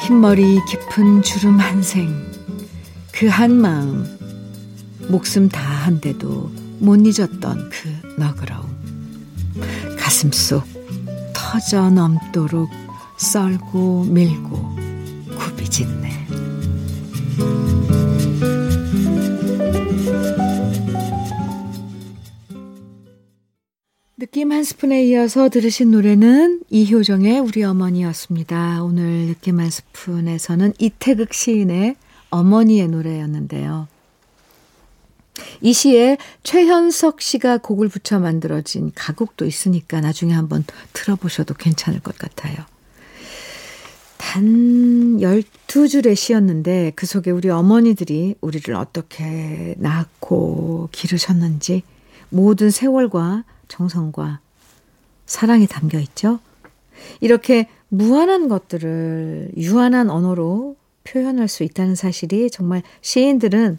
흰머리 0.00 0.58
깊은 0.68 1.22
주름 1.22 1.60
한 1.60 1.80
생. 1.80 2.12
그 3.12 3.28
한 3.28 3.52
마음. 3.52 4.04
목숨 5.08 5.48
다 5.48 5.62
한데도 5.62 6.50
못 6.80 6.96
잊었던 6.96 7.70
그 7.70 8.20
너그러움. 8.20 8.66
가슴 9.96 10.32
속 10.32 10.64
터져 11.32 11.90
넘도록 11.90 12.68
썰고 13.16 14.04
밀고 14.04 14.76
굽이짓네. 15.38 16.12
느낌 24.18 24.52
한 24.52 24.64
스푼에 24.64 25.04
이어서 25.06 25.48
들으신 25.48 25.90
노래는 25.90 26.62
이효정의 26.70 27.40
우리 27.40 27.64
어머니였습니다. 27.64 28.82
오늘 28.82 29.26
느낌 29.26 29.60
한 29.60 29.68
스푼에서는 29.68 30.74
이태극 30.78 31.34
시인의 31.34 31.96
어머니의 32.30 32.88
노래였는데요. 32.88 33.88
이 35.60 35.72
시에 35.72 36.18
최현석 36.42 37.20
씨가 37.20 37.58
곡을 37.58 37.88
붙여 37.88 38.18
만들어진 38.20 38.92
가곡도 38.94 39.44
있으니까 39.44 40.00
나중에 40.00 40.32
한번 40.32 40.64
들어보셔도 40.92 41.54
괜찮을 41.54 42.00
것 42.00 42.16
같아요. 42.16 42.71
단 44.22 45.18
12줄의 45.18 46.14
시였는데 46.14 46.92
그 46.94 47.06
속에 47.06 47.32
우리 47.32 47.50
어머니들이 47.50 48.36
우리를 48.40 48.72
어떻게 48.76 49.74
낳고 49.78 50.88
기르셨는지 50.92 51.82
모든 52.28 52.70
세월과 52.70 53.44
정성과 53.66 54.38
사랑이 55.26 55.66
담겨 55.66 55.98
있죠. 55.98 56.38
이렇게 57.20 57.68
무한한 57.88 58.48
것들을 58.48 59.50
유한한 59.56 60.08
언어로 60.08 60.76
표현할 61.02 61.48
수 61.48 61.64
있다는 61.64 61.96
사실이 61.96 62.50
정말 62.50 62.82
시인들은 63.00 63.78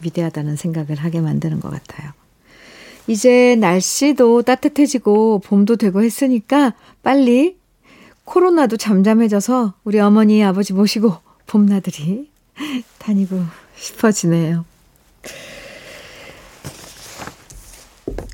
위대하다는 0.00 0.56
생각을 0.56 0.96
하게 0.96 1.20
만드는 1.20 1.60
것 1.60 1.70
같아요. 1.70 2.12
이제 3.08 3.56
날씨도 3.56 4.42
따뜻해지고 4.42 5.40
봄도 5.40 5.76
되고 5.76 6.02
했으니까 6.02 6.72
빨리 7.02 7.56
코로나도 8.26 8.76
잠잠해져서 8.76 9.74
우리 9.84 9.98
어머니, 9.98 10.44
아버지 10.44 10.74
모시고 10.74 11.16
봄나들이 11.46 12.28
다니고 12.98 13.40
싶어지네요. 13.76 14.64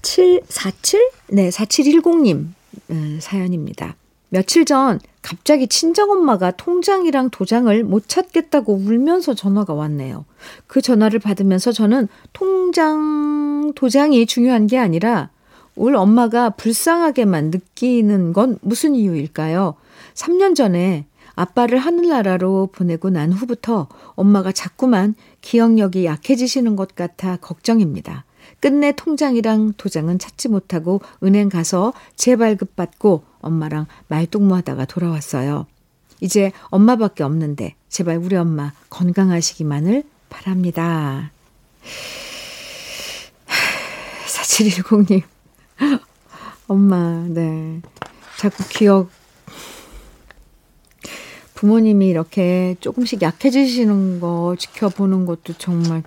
747? 0.03 1.11
네, 1.29 1.51
4710님 1.51 2.49
음, 2.91 3.19
사연입니다. 3.21 3.95
며칠 4.31 4.65
전 4.65 4.99
갑자기 5.21 5.69
친정엄마가 5.69 6.53
통장이랑 6.53 7.29
도장을 7.31 7.85
못 7.85 8.09
찾겠다고 8.09 8.75
울면서 8.75 9.35
전화가 9.35 9.75
왔네요. 9.75 10.25
그 10.67 10.81
전화를 10.81 11.19
받으면서 11.19 11.71
저는 11.71 12.09
통장, 12.33 13.73
도장이 13.75 14.25
중요한 14.25 14.67
게 14.67 14.79
아니라 14.79 15.29
울 15.77 15.97
엄마가 15.97 16.51
불쌍하게만 16.51 17.51
느끼는 17.51 18.33
건 18.33 18.59
무슨 18.63 18.95
이유일까요? 18.95 19.75
3년 20.15 20.55
전에 20.55 21.07
아빠를 21.35 21.79
하늘나라로 21.79 22.69
보내고 22.73 23.11
난 23.11 23.33
후부터 23.33 23.89
엄마가 24.15 24.53
자꾸만 24.53 25.15
기억력이 25.41 26.05
약해지시는 26.05 26.77
것 26.77 26.95
같아 26.95 27.37
걱정입니다. 27.37 28.25
끝내 28.61 28.93
통장이랑 28.93 29.75
도장은 29.77 30.19
찾지 30.19 30.49
못하고 30.49 31.01
은행 31.23 31.49
가서 31.49 31.93
재발급 32.17 32.77
받고 32.77 33.25
엄마랑 33.41 33.87
말동무하다가 34.09 34.85
돌아왔어요. 34.85 35.67
이제 36.21 36.53
엄마밖에 36.65 37.25
없는데 37.25 37.75
제발 37.89 38.19
우리 38.19 38.37
엄마 38.37 38.73
건강하시기만을 38.91 40.05
바랍니다. 40.29 41.33
4710님. 44.27 45.23
엄마, 46.69 47.27
네. 47.29 47.81
자꾸 48.39 48.63
기억 48.69 49.11
부모님이 51.63 52.09
이렇게 52.09 52.75
조금씩 52.81 53.23
약해지시는 53.23 54.19
거 54.19 54.57
지켜보는 54.59 55.27
것도 55.27 55.53
정말 55.59 56.03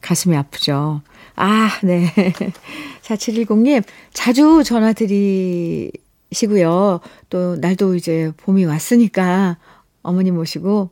가슴이 0.00 0.36
아프죠. 0.36 1.02
아, 1.34 1.68
네. 1.82 2.14
4710님, 3.02 3.82
자주 4.12 4.62
전화 4.64 4.92
드리시고요. 4.92 7.00
또, 7.28 7.56
날도 7.56 7.96
이제 7.96 8.30
봄이 8.36 8.64
왔으니까 8.66 9.56
어머니 10.02 10.30
모시고 10.30 10.90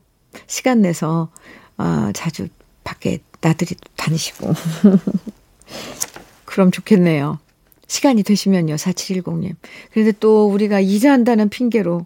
시간 0.49 0.83
내서, 0.83 1.31
어, 1.79 2.11
자주 2.13 2.49
밖에 2.83 3.21
나들이 3.41 3.77
다니시고. 3.95 4.53
그럼 6.45 6.73
좋겠네요. 6.73 7.39
시간이 7.87 8.25
되시면요, 8.25 8.75
4710님. 8.75 9.55
그런데 9.93 10.11
또 10.19 10.49
우리가 10.49 10.81
이사한다는 10.81 11.51
핑계로 11.51 12.05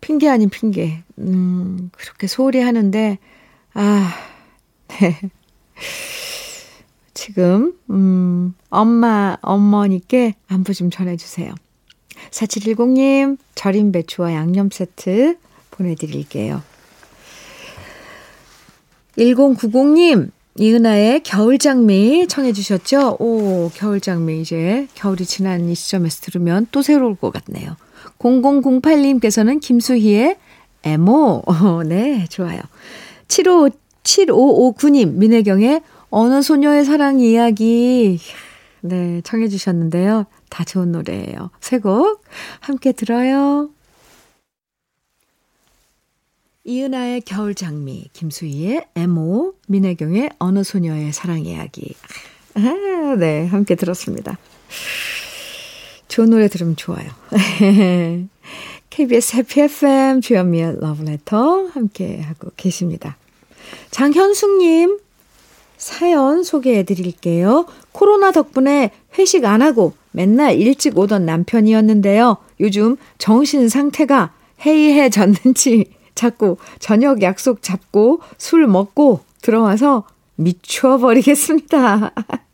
핑계 0.00 0.28
아닌 0.28 0.48
핑계. 0.50 1.02
음, 1.18 1.90
그렇게 1.92 2.26
소홀히 2.26 2.60
하는데, 2.60 3.18
아, 3.74 4.14
네. 4.88 5.18
지금, 7.14 7.74
음, 7.90 8.54
엄마, 8.70 9.36
어머니께 9.40 10.34
안부 10.48 10.74
좀 10.74 10.90
전해주세요. 10.90 11.54
4710님, 12.30 13.38
절임 13.54 13.92
배추와 13.92 14.34
양념 14.34 14.70
세트 14.70 15.38
보내드릴게요. 15.70 16.62
1090님, 19.18 20.30
이은아의 20.58 21.22
겨울장미 21.22 22.28
청해주셨죠? 22.28 23.16
오, 23.18 23.70
겨울장미 23.74 24.40
이제 24.40 24.88
겨울이 24.94 25.24
지난 25.26 25.68
이 25.68 25.74
시점에서 25.74 26.20
들으면 26.22 26.66
또 26.70 26.82
새로울 26.82 27.14
것 27.14 27.32
같네요. 27.32 27.76
0008님께서는 28.18 29.60
김수희의 29.60 30.36
에모. 30.84 31.42
어, 31.46 31.82
네, 31.84 32.26
좋아요. 32.28 32.60
75, 33.28 33.70
7559님, 34.02 35.14
민혜경의 35.14 35.82
어느 36.10 36.42
소녀의 36.42 36.84
사랑 36.84 37.20
이야기. 37.20 38.18
네, 38.80 39.20
청해주셨는데요. 39.22 40.26
다 40.48 40.64
좋은 40.64 40.92
노래예요. 40.92 41.50
새곡 41.60 42.22
함께 42.60 42.92
들어요. 42.92 43.70
이은아의 46.64 47.20
겨울 47.22 47.54
장미, 47.54 48.08
김수희의 48.12 48.86
에모, 48.96 49.54
민혜경의 49.68 50.30
어느 50.38 50.64
소녀의 50.64 51.12
사랑 51.12 51.44
이야기. 51.44 51.94
아, 52.54 53.14
네, 53.16 53.46
함께 53.46 53.76
들었습니다. 53.76 54.36
좋은 56.16 56.30
노래 56.30 56.48
들으면 56.48 56.76
좋아요. 56.76 57.10
KBS 58.88 59.36
해피 59.36 59.60
FM 59.60 60.22
주현미의 60.22 60.76
러브레터 60.80 61.66
함께 61.66 62.22
하고 62.22 62.50
계십니다. 62.56 63.18
장현숙님 63.90 64.98
사연 65.76 66.42
소개해 66.42 66.84
드릴게요. 66.84 67.66
코로나 67.92 68.32
덕분에 68.32 68.92
회식 69.18 69.44
안 69.44 69.60
하고 69.60 69.92
맨날 70.10 70.58
일찍 70.58 70.96
오던 70.96 71.26
남편이었는데요. 71.26 72.38
요즘 72.60 72.96
정신 73.18 73.68
상태가 73.68 74.32
해이해졌는지 74.64 75.92
자꾸 76.16 76.56
저녁 76.78 77.20
약속 77.20 77.60
잡고 77.60 78.20
술 78.38 78.66
먹고 78.66 79.20
들어와서 79.42 80.04
미쳐버리겠습니다. 80.36 82.12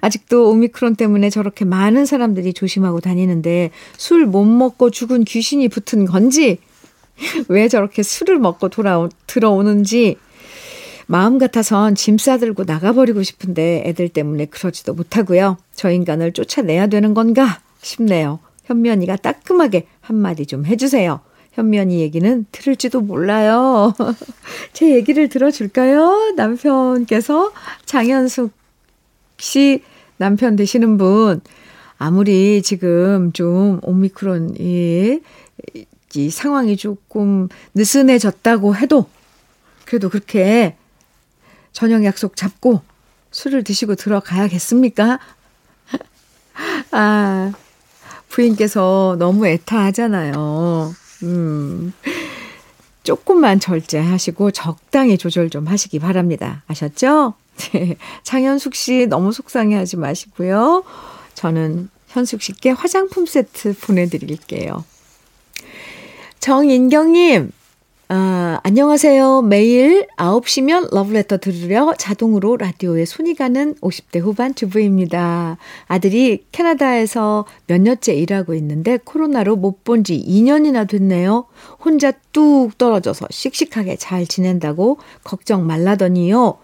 아직도 0.00 0.50
오미크론 0.50 0.96
때문에 0.96 1.30
저렇게 1.30 1.64
많은 1.64 2.06
사람들이 2.06 2.52
조심하고 2.52 3.00
다니는데 3.00 3.70
술 3.96 4.26
못 4.26 4.44
먹고 4.44 4.90
죽은 4.90 5.24
귀신이 5.24 5.68
붙은 5.68 6.04
건지 6.04 6.58
왜 7.48 7.68
저렇게 7.68 8.02
술을 8.02 8.38
먹고 8.38 8.68
돌아오, 8.68 9.08
들어오는지 9.26 10.16
마음 11.06 11.38
같아선 11.38 11.94
짐 11.94 12.18
싸들고 12.18 12.64
나가버리고 12.64 13.22
싶은데 13.22 13.82
애들 13.86 14.10
때문에 14.10 14.44
그러지도 14.44 14.92
못하고요. 14.92 15.56
저 15.74 15.90
인간을 15.90 16.32
쫓아내야 16.32 16.88
되는 16.88 17.14
건가 17.14 17.60
싶네요. 17.80 18.40
현면이가 18.64 19.16
따끔하게 19.16 19.86
한마디 20.00 20.44
좀 20.44 20.66
해주세요. 20.66 21.20
현면이 21.52 21.98
얘기는 22.00 22.46
들을지도 22.52 23.00
몰라요. 23.00 23.94
제 24.74 24.94
얘기를 24.94 25.28
들어줄까요? 25.28 26.34
남편께서 26.36 27.52
장현숙 27.86 28.52
씨 29.38 29.82
남편 30.16 30.56
되시는 30.56 30.98
분, 30.98 31.40
아무리 31.98 32.62
지금 32.62 33.32
좀 33.32 33.80
오미크론, 33.82 34.56
이, 34.58 35.20
이 36.14 36.30
상황이 36.30 36.76
조금 36.76 37.48
느슨해졌다고 37.74 38.76
해도, 38.76 39.06
그래도 39.84 40.08
그렇게 40.08 40.76
저녁 41.72 42.04
약속 42.04 42.36
잡고 42.36 42.82
술을 43.30 43.64
드시고 43.64 43.94
들어가야겠습니까? 43.94 45.18
아, 46.92 47.52
부인께서 48.28 49.16
너무 49.18 49.46
애타하잖아요. 49.46 50.94
음, 51.24 51.92
조금만 53.02 53.60
절제하시고 53.60 54.50
적당히 54.50 55.18
조절 55.18 55.50
좀 55.50 55.66
하시기 55.66 55.98
바랍니다. 55.98 56.62
아셨죠? 56.66 57.34
네. 57.72 57.96
장현숙 58.22 58.74
씨 58.74 59.06
너무 59.06 59.32
속상해 59.32 59.76
하지 59.76 59.96
마시고요. 59.96 60.84
저는 61.34 61.88
현숙 62.08 62.42
씨께 62.42 62.70
화장품 62.70 63.26
세트 63.26 63.74
보내드릴게요. 63.80 64.84
정인경님, 66.40 67.50
아, 68.10 68.60
안녕하세요. 68.62 69.42
매일 69.42 70.06
9시면 70.16 70.94
러브레터 70.94 71.36
들으려 71.38 71.92
자동으로 71.98 72.56
라디오에 72.56 73.04
손이 73.04 73.34
가는 73.34 73.74
50대 73.82 74.20
후반 74.20 74.54
주부입니다. 74.54 75.58
아들이 75.88 76.44
캐나다에서 76.52 77.44
몇 77.66 77.80
년째 77.80 78.14
일하고 78.14 78.54
있는데 78.54 78.98
코로나로 79.04 79.56
못 79.56 79.84
본 79.84 80.04
지 80.04 80.16
2년이나 80.26 80.88
됐네요. 80.88 81.46
혼자 81.84 82.12
뚝 82.32 82.78
떨어져서 82.78 83.26
씩씩하게 83.30 83.96
잘 83.96 84.26
지낸다고 84.26 84.98
걱정 85.24 85.66
말라더니요. 85.66 86.56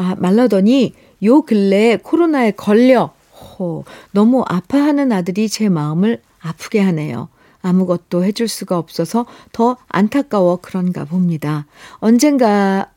아, 0.00 0.14
말라더니 0.18 0.94
요 1.22 1.42
근래에 1.42 1.98
코로나에 1.98 2.52
걸려 2.52 3.12
호, 3.58 3.84
너무 4.12 4.42
아파하는 4.48 5.12
아들이 5.12 5.48
제 5.48 5.68
마음을 5.68 6.22
아프게 6.40 6.80
하네요. 6.80 7.28
아무것도 7.60 8.24
해줄 8.24 8.48
수가 8.48 8.78
없어서 8.78 9.26
더 9.52 9.76
안타까워 9.88 10.60
그런가 10.62 11.04
봅니다. 11.04 11.66
언젠가, 11.98 12.90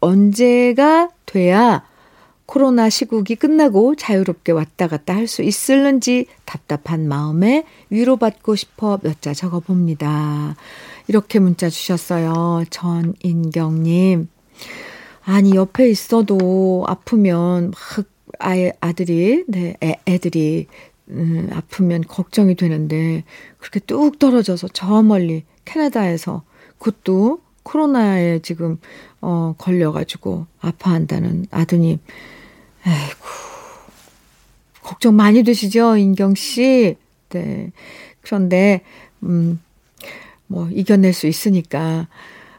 언제가 0.00 1.10
돼야 1.26 1.84
코로나 2.46 2.88
시국이 2.88 3.34
끝나고 3.36 3.96
자유롭게 3.96 4.52
왔다 4.52 4.86
갔다 4.88 5.14
할 5.14 5.26
수 5.26 5.42
있을는지 5.42 6.26
답답한 6.46 7.06
마음에 7.08 7.64
위로받고 7.90 8.56
싶어 8.56 8.98
몇 9.02 9.20
자 9.20 9.34
적어 9.34 9.60
봅니다. 9.60 10.56
이렇게 11.08 11.38
문자 11.40 11.68
주셨어요. 11.68 12.64
전인경님. 12.70 14.28
아니, 15.26 15.54
옆에 15.56 15.88
있어도 15.90 16.84
아프면 16.86 17.70
막 17.70 18.06
아이, 18.38 18.70
아들이, 18.80 19.44
네, 19.48 19.76
애, 19.82 19.96
애들이 20.06 20.66
음, 21.08 21.48
아프면 21.52 22.02
걱정이 22.02 22.54
되는데 22.54 23.24
그렇게 23.58 23.80
뚝 23.80 24.18
떨어져서 24.18 24.68
저 24.72 25.02
멀리 25.02 25.44
캐나다에서 25.64 26.42
그것도 26.78 27.40
코로나에 27.62 28.40
지금 28.40 28.78
어 29.20 29.54
걸려가지고 29.58 30.46
아파한다는 30.60 31.46
아드님. 31.50 31.98
아이고 32.84 33.18
걱정 34.82 35.16
많이 35.16 35.42
되시죠 35.42 35.96
인경 35.96 36.34
씨? 36.34 36.96
네. 37.30 37.72
그런데 38.22 38.82
음 39.22 39.60
뭐 40.46 40.68
이겨낼 40.70 41.12
수 41.12 41.26
있으니까 41.26 42.08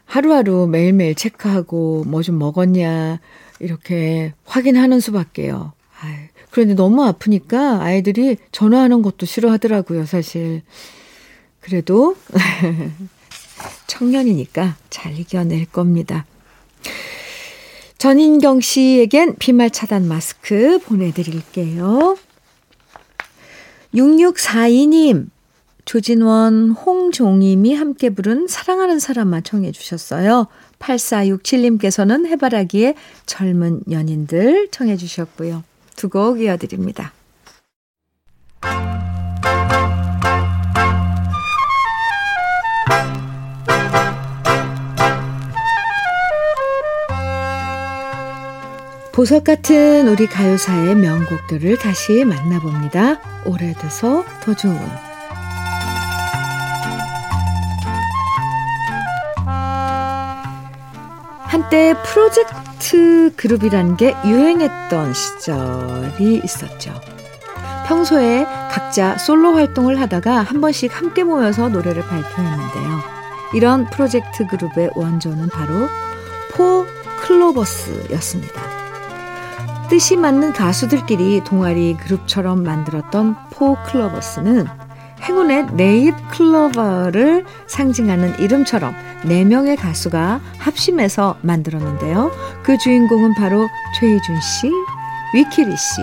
하루하루 0.08 0.66
매일매일 0.66 1.14
체크하고 1.14 2.04
뭐 2.06 2.22
좀 2.22 2.38
먹었냐 2.38 3.20
이렇게 3.60 4.32
확인하는 4.44 5.00
수밖에요. 5.00 5.72
아이, 6.00 6.14
그런데 6.50 6.74
너무 6.74 7.04
아프니까 7.04 7.82
아이들이 7.82 8.36
전화하는 8.52 9.02
것도 9.02 9.26
싫어하더라고요, 9.26 10.06
사실. 10.06 10.62
그래도 11.60 12.16
청년이니까 13.86 14.76
잘 14.88 15.18
이겨낼 15.18 15.66
겁니다. 15.66 16.24
전인경 17.98 18.60
씨에겐 18.60 19.36
비말 19.38 19.70
차단 19.70 20.06
마스크 20.06 20.78
보내드릴게요. 20.78 22.16
6642님, 23.94 25.28
조진원, 25.88 26.72
홍종임이 26.72 27.74
함께 27.74 28.10
부른 28.10 28.46
사랑하는 28.46 28.98
사람만 28.98 29.42
청해 29.42 29.72
주셨어요. 29.72 30.46
8467님께서는 30.80 32.26
해바라기의 32.26 32.94
젊은 33.24 33.80
연인들 33.90 34.68
청해 34.70 34.98
주셨고요. 34.98 35.64
두 35.96 36.10
곡 36.10 36.42
이어드립니다. 36.42 37.14
보석 49.14 49.44
같은 49.44 50.06
우리 50.06 50.26
가요사의 50.26 50.96
명곡들을 50.96 51.78
다시 51.78 52.26
만나봅니다. 52.26 53.22
오래돼서 53.46 54.22
더 54.42 54.54
좋은 54.54 55.07
한때 61.68 61.94
프로젝트 62.02 63.30
그룹이란 63.36 63.98
게 63.98 64.16
유행했던 64.24 65.12
시절이 65.12 66.40
있었죠. 66.42 66.98
평소에 67.86 68.46
각자 68.70 69.18
솔로 69.18 69.52
활동을 69.52 70.00
하다가 70.00 70.40
한 70.40 70.62
번씩 70.62 70.96
함께 70.96 71.24
모여서 71.24 71.68
노래를 71.68 72.00
발표했는데요. 72.06 73.00
이런 73.52 73.84
프로젝트 73.90 74.46
그룹의 74.46 74.92
원조는 74.94 75.50
바로 75.50 75.74
포 76.54 76.86
클로버스였습니다. 77.26 78.62
뜻이 79.90 80.16
맞는 80.16 80.54
가수들끼리 80.54 81.44
동아리 81.44 81.98
그룹처럼 81.98 82.62
만들었던 82.62 83.36
포 83.50 83.76
클로버스는 83.84 84.87
행운의 85.22 85.66
네잎 85.72 86.14
클로버를 86.30 87.44
상징하는 87.66 88.38
이름처럼 88.38 88.94
4명의 89.22 89.78
가수가 89.78 90.40
합심해서 90.58 91.36
만들었는데요. 91.42 92.30
그 92.62 92.78
주인공은 92.78 93.34
바로 93.34 93.68
최희준 93.98 94.40
씨, 94.40 94.70
위키리 95.34 95.76
씨, 95.76 96.00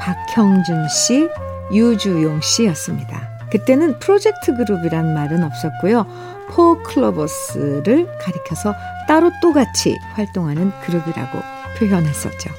박형준 0.00 0.88
씨, 0.88 1.28
유주용 1.72 2.40
씨였습니다. 2.40 3.28
그때는 3.50 3.98
프로젝트 3.98 4.54
그룹이란 4.54 5.14
말은 5.14 5.42
없었고요. 5.44 6.06
포 6.50 6.82
클로버스를 6.82 8.08
가리켜서 8.20 8.74
따로 9.06 9.30
또 9.40 9.52
같이 9.52 9.98
활동하는 10.14 10.72
그룹이라고 10.84 11.38
표현했었죠. 11.78 12.50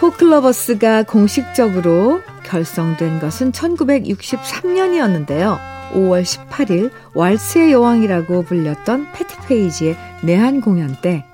포클러버스가 0.00 1.02
공식적으로 1.02 2.22
결성된 2.50 3.20
것은 3.20 3.52
1963년이었는데요. 3.52 5.58
5월 5.92 6.22
18일 6.22 6.90
왈츠의 7.14 7.72
여왕이라고 7.72 8.42
불렸던 8.42 9.12
패티 9.12 9.36
페이지의 9.46 9.96
내한 10.22 10.60
공연 10.60 10.96
때 11.00 11.24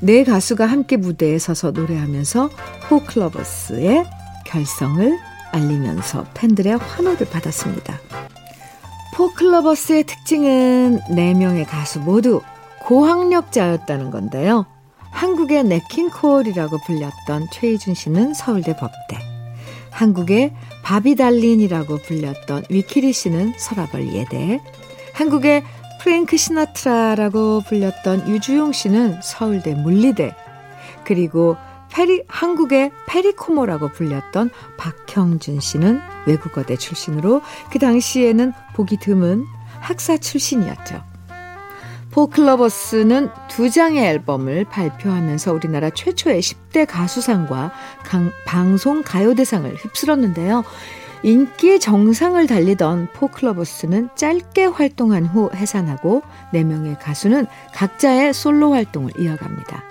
네 0.00 0.24
가수가 0.24 0.66
함께 0.66 0.96
무대에 0.96 1.38
서서 1.38 1.70
노래하면서 1.70 2.50
포클러버스의 2.88 4.04
결성을 4.44 5.18
알리면서 5.52 6.26
팬들의 6.34 6.76
환호를 6.76 7.28
받았습니다. 7.28 7.98
포클러버스의 9.14 10.04
특징은 10.04 11.00
4명의 11.08 11.66
가수 11.66 12.00
모두 12.00 12.42
고학력자였다는 12.80 14.10
건데요. 14.10 14.66
한국의 15.10 15.64
네킹콜이라고 15.64 16.78
불렸던 16.84 17.46
최희준 17.50 17.94
씨는 17.94 18.34
서울대 18.34 18.76
법대, 18.76 19.18
한국의 19.96 20.52
바비달린이라고 20.82 21.96
불렸던 22.02 22.64
위키리 22.68 23.14
씨는 23.14 23.54
서라벌 23.56 24.12
예대, 24.12 24.60
한국의 25.14 25.64
프랭크 26.02 26.36
시나트라라고 26.36 27.62
불렸던 27.62 28.28
유주용 28.28 28.72
씨는 28.72 29.20
서울대 29.22 29.74
물리대, 29.74 30.36
그리고 31.04 31.56
페리, 31.90 32.22
한국의 32.28 32.90
페리코모라고 33.06 33.88
불렸던 33.88 34.50
박형준 34.76 35.60
씨는 35.60 35.98
외국어대 36.26 36.76
출신으로 36.76 37.40
그 37.70 37.78
당시에는 37.78 38.52
보기 38.74 38.98
드문 38.98 39.46
학사 39.80 40.18
출신이었죠. 40.18 41.15
포클러버스는 42.16 43.28
두 43.46 43.68
장의 43.68 44.02
앨범을 44.02 44.64
발표하면서 44.64 45.52
우리나라 45.52 45.90
최초의 45.90 46.40
10대 46.40 46.86
가수상과 46.88 47.72
강, 48.04 48.32
방송 48.46 49.02
가요대상을 49.02 49.70
휩쓸었는데요. 49.74 50.64
인기의 51.22 51.78
정상을 51.78 52.46
달리던 52.46 53.08
포클러버스는 53.12 54.08
짧게 54.16 54.64
활동한 54.64 55.26
후 55.26 55.50
해산하고 55.54 56.22
4명의 56.54 56.96
가수는 56.98 57.46
각자의 57.74 58.32
솔로 58.32 58.72
활동을 58.72 59.12
이어갑니다. 59.18 59.84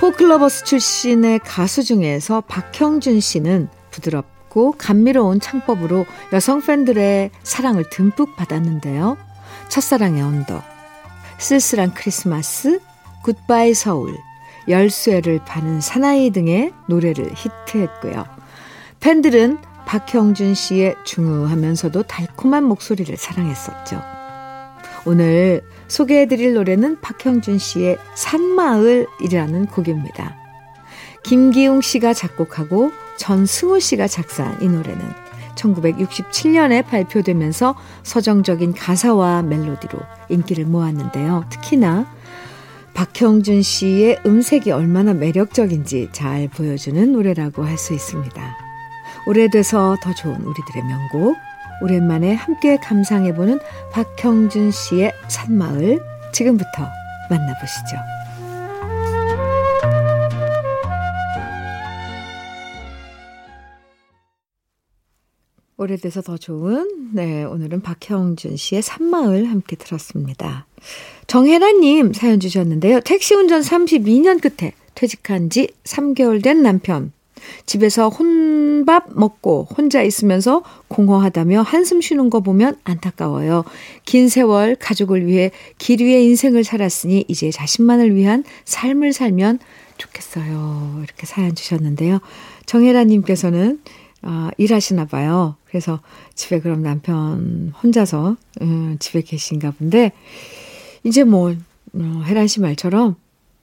포클러버스 0.00 0.64
출신의 0.64 1.38
가수 1.44 1.84
중에서 1.84 2.40
박형준 2.40 3.20
씨는 3.20 3.68
부드럽고 3.92 4.74
감미로운 4.76 5.38
창법으로 5.38 6.06
여성 6.32 6.60
팬들의 6.60 7.30
사랑을 7.44 7.84
듬뿍 7.88 8.34
받았는데요. 8.34 9.16
첫사랑의 9.68 10.22
언덕, 10.22 10.77
쓸쓸한 11.38 11.94
크리스마스, 11.94 12.80
굿바이 13.22 13.74
서울, 13.74 14.16
열쇠를 14.68 15.40
파는 15.44 15.80
사나이 15.80 16.30
등의 16.30 16.72
노래를 16.88 17.32
히트했고요. 17.34 18.26
팬들은 19.00 19.58
박형준 19.86 20.54
씨의 20.54 20.96
중후하면서도 21.04 22.02
달콤한 22.02 22.64
목소리를 22.64 23.16
사랑했었죠. 23.16 24.02
오늘 25.06 25.62
소개해드릴 25.86 26.52
노래는 26.54 27.00
박형준 27.00 27.58
씨의 27.58 27.96
산마을이라는 28.14 29.66
곡입니다. 29.66 30.36
김기웅 31.22 31.80
씨가 31.80 32.12
작곡하고 32.12 32.92
전승우 33.16 33.80
씨가 33.80 34.06
작사한 34.06 34.60
이 34.60 34.68
노래는 34.68 35.27
1967년에 35.58 36.86
발표되면서 36.86 37.74
서정적인 38.02 38.74
가사와 38.74 39.42
멜로디로 39.42 39.98
인기를 40.28 40.64
모았는데요. 40.66 41.44
특히나 41.50 42.06
박형준 42.94 43.62
씨의 43.62 44.20
음색이 44.26 44.72
얼마나 44.72 45.14
매력적인지 45.14 46.08
잘 46.12 46.48
보여주는 46.48 47.12
노래라고 47.12 47.64
할 47.64 47.78
수 47.78 47.94
있습니다. 47.94 48.56
오래돼서 49.26 49.96
더 50.02 50.12
좋은 50.14 50.34
우리들의 50.34 50.84
명곡, 50.84 51.36
오랜만에 51.82 52.34
함께 52.34 52.76
감상해보는 52.78 53.60
박형준 53.92 54.72
씨의 54.72 55.12
산마을, 55.28 56.02
지금부터 56.32 56.88
만나보시죠. 57.30 58.17
오래돼서 65.80 66.22
더 66.22 66.36
좋은, 66.36 67.12
네, 67.14 67.44
오늘은 67.44 67.82
박형준 67.82 68.56
씨의 68.56 68.82
산마을 68.82 69.48
함께 69.48 69.76
들었습니다. 69.76 70.66
정혜라님 71.28 72.12
사연 72.14 72.40
주셨는데요. 72.40 73.00
택시 73.00 73.36
운전 73.36 73.60
32년 73.60 74.40
끝에 74.40 74.72
퇴직한 74.96 75.50
지 75.50 75.68
3개월 75.84 76.42
된 76.42 76.62
남편. 76.62 77.12
집에서 77.64 78.08
혼밥 78.08 79.10
먹고 79.14 79.68
혼자 79.76 80.02
있으면서 80.02 80.64
공허하다며 80.88 81.62
한숨 81.62 82.00
쉬는 82.00 82.28
거 82.28 82.40
보면 82.40 82.74
안타까워요. 82.82 83.64
긴 84.04 84.28
세월 84.28 84.74
가족을 84.74 85.26
위해 85.26 85.52
길 85.78 86.00
위의 86.00 86.24
인생을 86.24 86.64
살았으니 86.64 87.26
이제 87.28 87.52
자신만을 87.52 88.16
위한 88.16 88.42
삶을 88.64 89.12
살면 89.12 89.60
좋겠어요. 89.96 91.02
이렇게 91.04 91.26
사연 91.26 91.54
주셨는데요. 91.54 92.18
정혜라님께서는 92.66 93.80
아, 94.22 94.50
일하시나 94.58 95.06
봐요. 95.06 95.56
그래서 95.66 96.00
집에 96.34 96.60
그럼 96.60 96.82
남편 96.82 97.72
혼자서 97.82 98.36
음, 98.62 98.96
집에 98.98 99.22
계신가 99.22 99.72
본데 99.72 100.12
이제 101.04 101.24
뭐 101.24 101.50
어, 101.94 102.22
혜란 102.26 102.46
씨 102.48 102.60
말처럼 102.60 103.16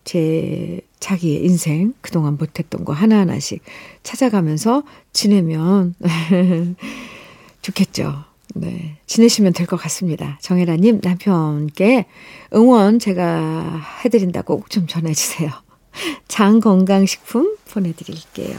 제 0.04 0.82
자기의 1.00 1.44
인생 1.46 1.94
그동안 2.02 2.38
못했던 2.38 2.86
거 2.86 2.94
하나하나씩 2.94 3.64
찾아가면서 4.04 4.84
지내면 5.14 5.96
좋겠죠. 7.62 8.24
네. 8.56 8.98
지내시면 9.06 9.54
될 9.54 9.68
것 9.68 9.76
같습니다. 9.78 10.38
정혜라님 10.42 11.02
남편께 11.04 12.06
응원 12.54 13.00
제가 13.00 13.82
해드린다고 14.06 14.58
꼭 14.58 14.70
좀 14.70 14.88
전해주세요. 14.88 15.52
장건강식품 16.28 17.58
보내드릴게요. 17.72 18.58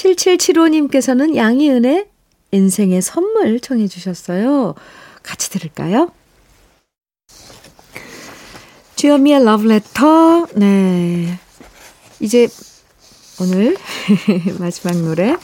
7775님께서는 0.00 1.36
양희은의 1.36 2.06
인생의 2.52 3.02
선물 3.02 3.60
청해 3.60 3.86
주셨어요. 3.88 4.74
같이 5.22 5.50
들을까요? 5.50 6.10
주현미의 8.96 9.44
러브레터. 9.44 10.48
네. 10.56 11.38
이제 12.20 12.48
오늘 13.40 13.76
마지막 14.58 14.96
노래. 15.02 15.36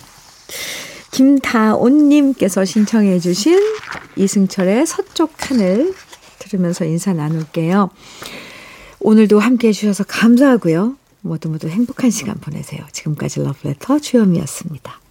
김다온님께서 1.13 2.65
신청해 2.65 3.21
주신 3.21 3.59
이승철의 4.17 4.87
서쪽 4.87 5.33
하늘 5.51 5.95
들으면서 6.39 6.85
인사 6.85 7.13
나눌게요. 7.13 7.91
오늘도 9.01 9.39
함께 9.39 9.69
해주셔서 9.69 10.05
감사하고요. 10.05 10.97
모두 11.27 11.49
모두 11.51 11.69
행복한 11.69 12.11
시간 12.11 12.37
보내세요. 12.37 12.85
지금까지 12.93 13.41
러브레터 13.41 13.99
주현미였습니다. 13.99 15.06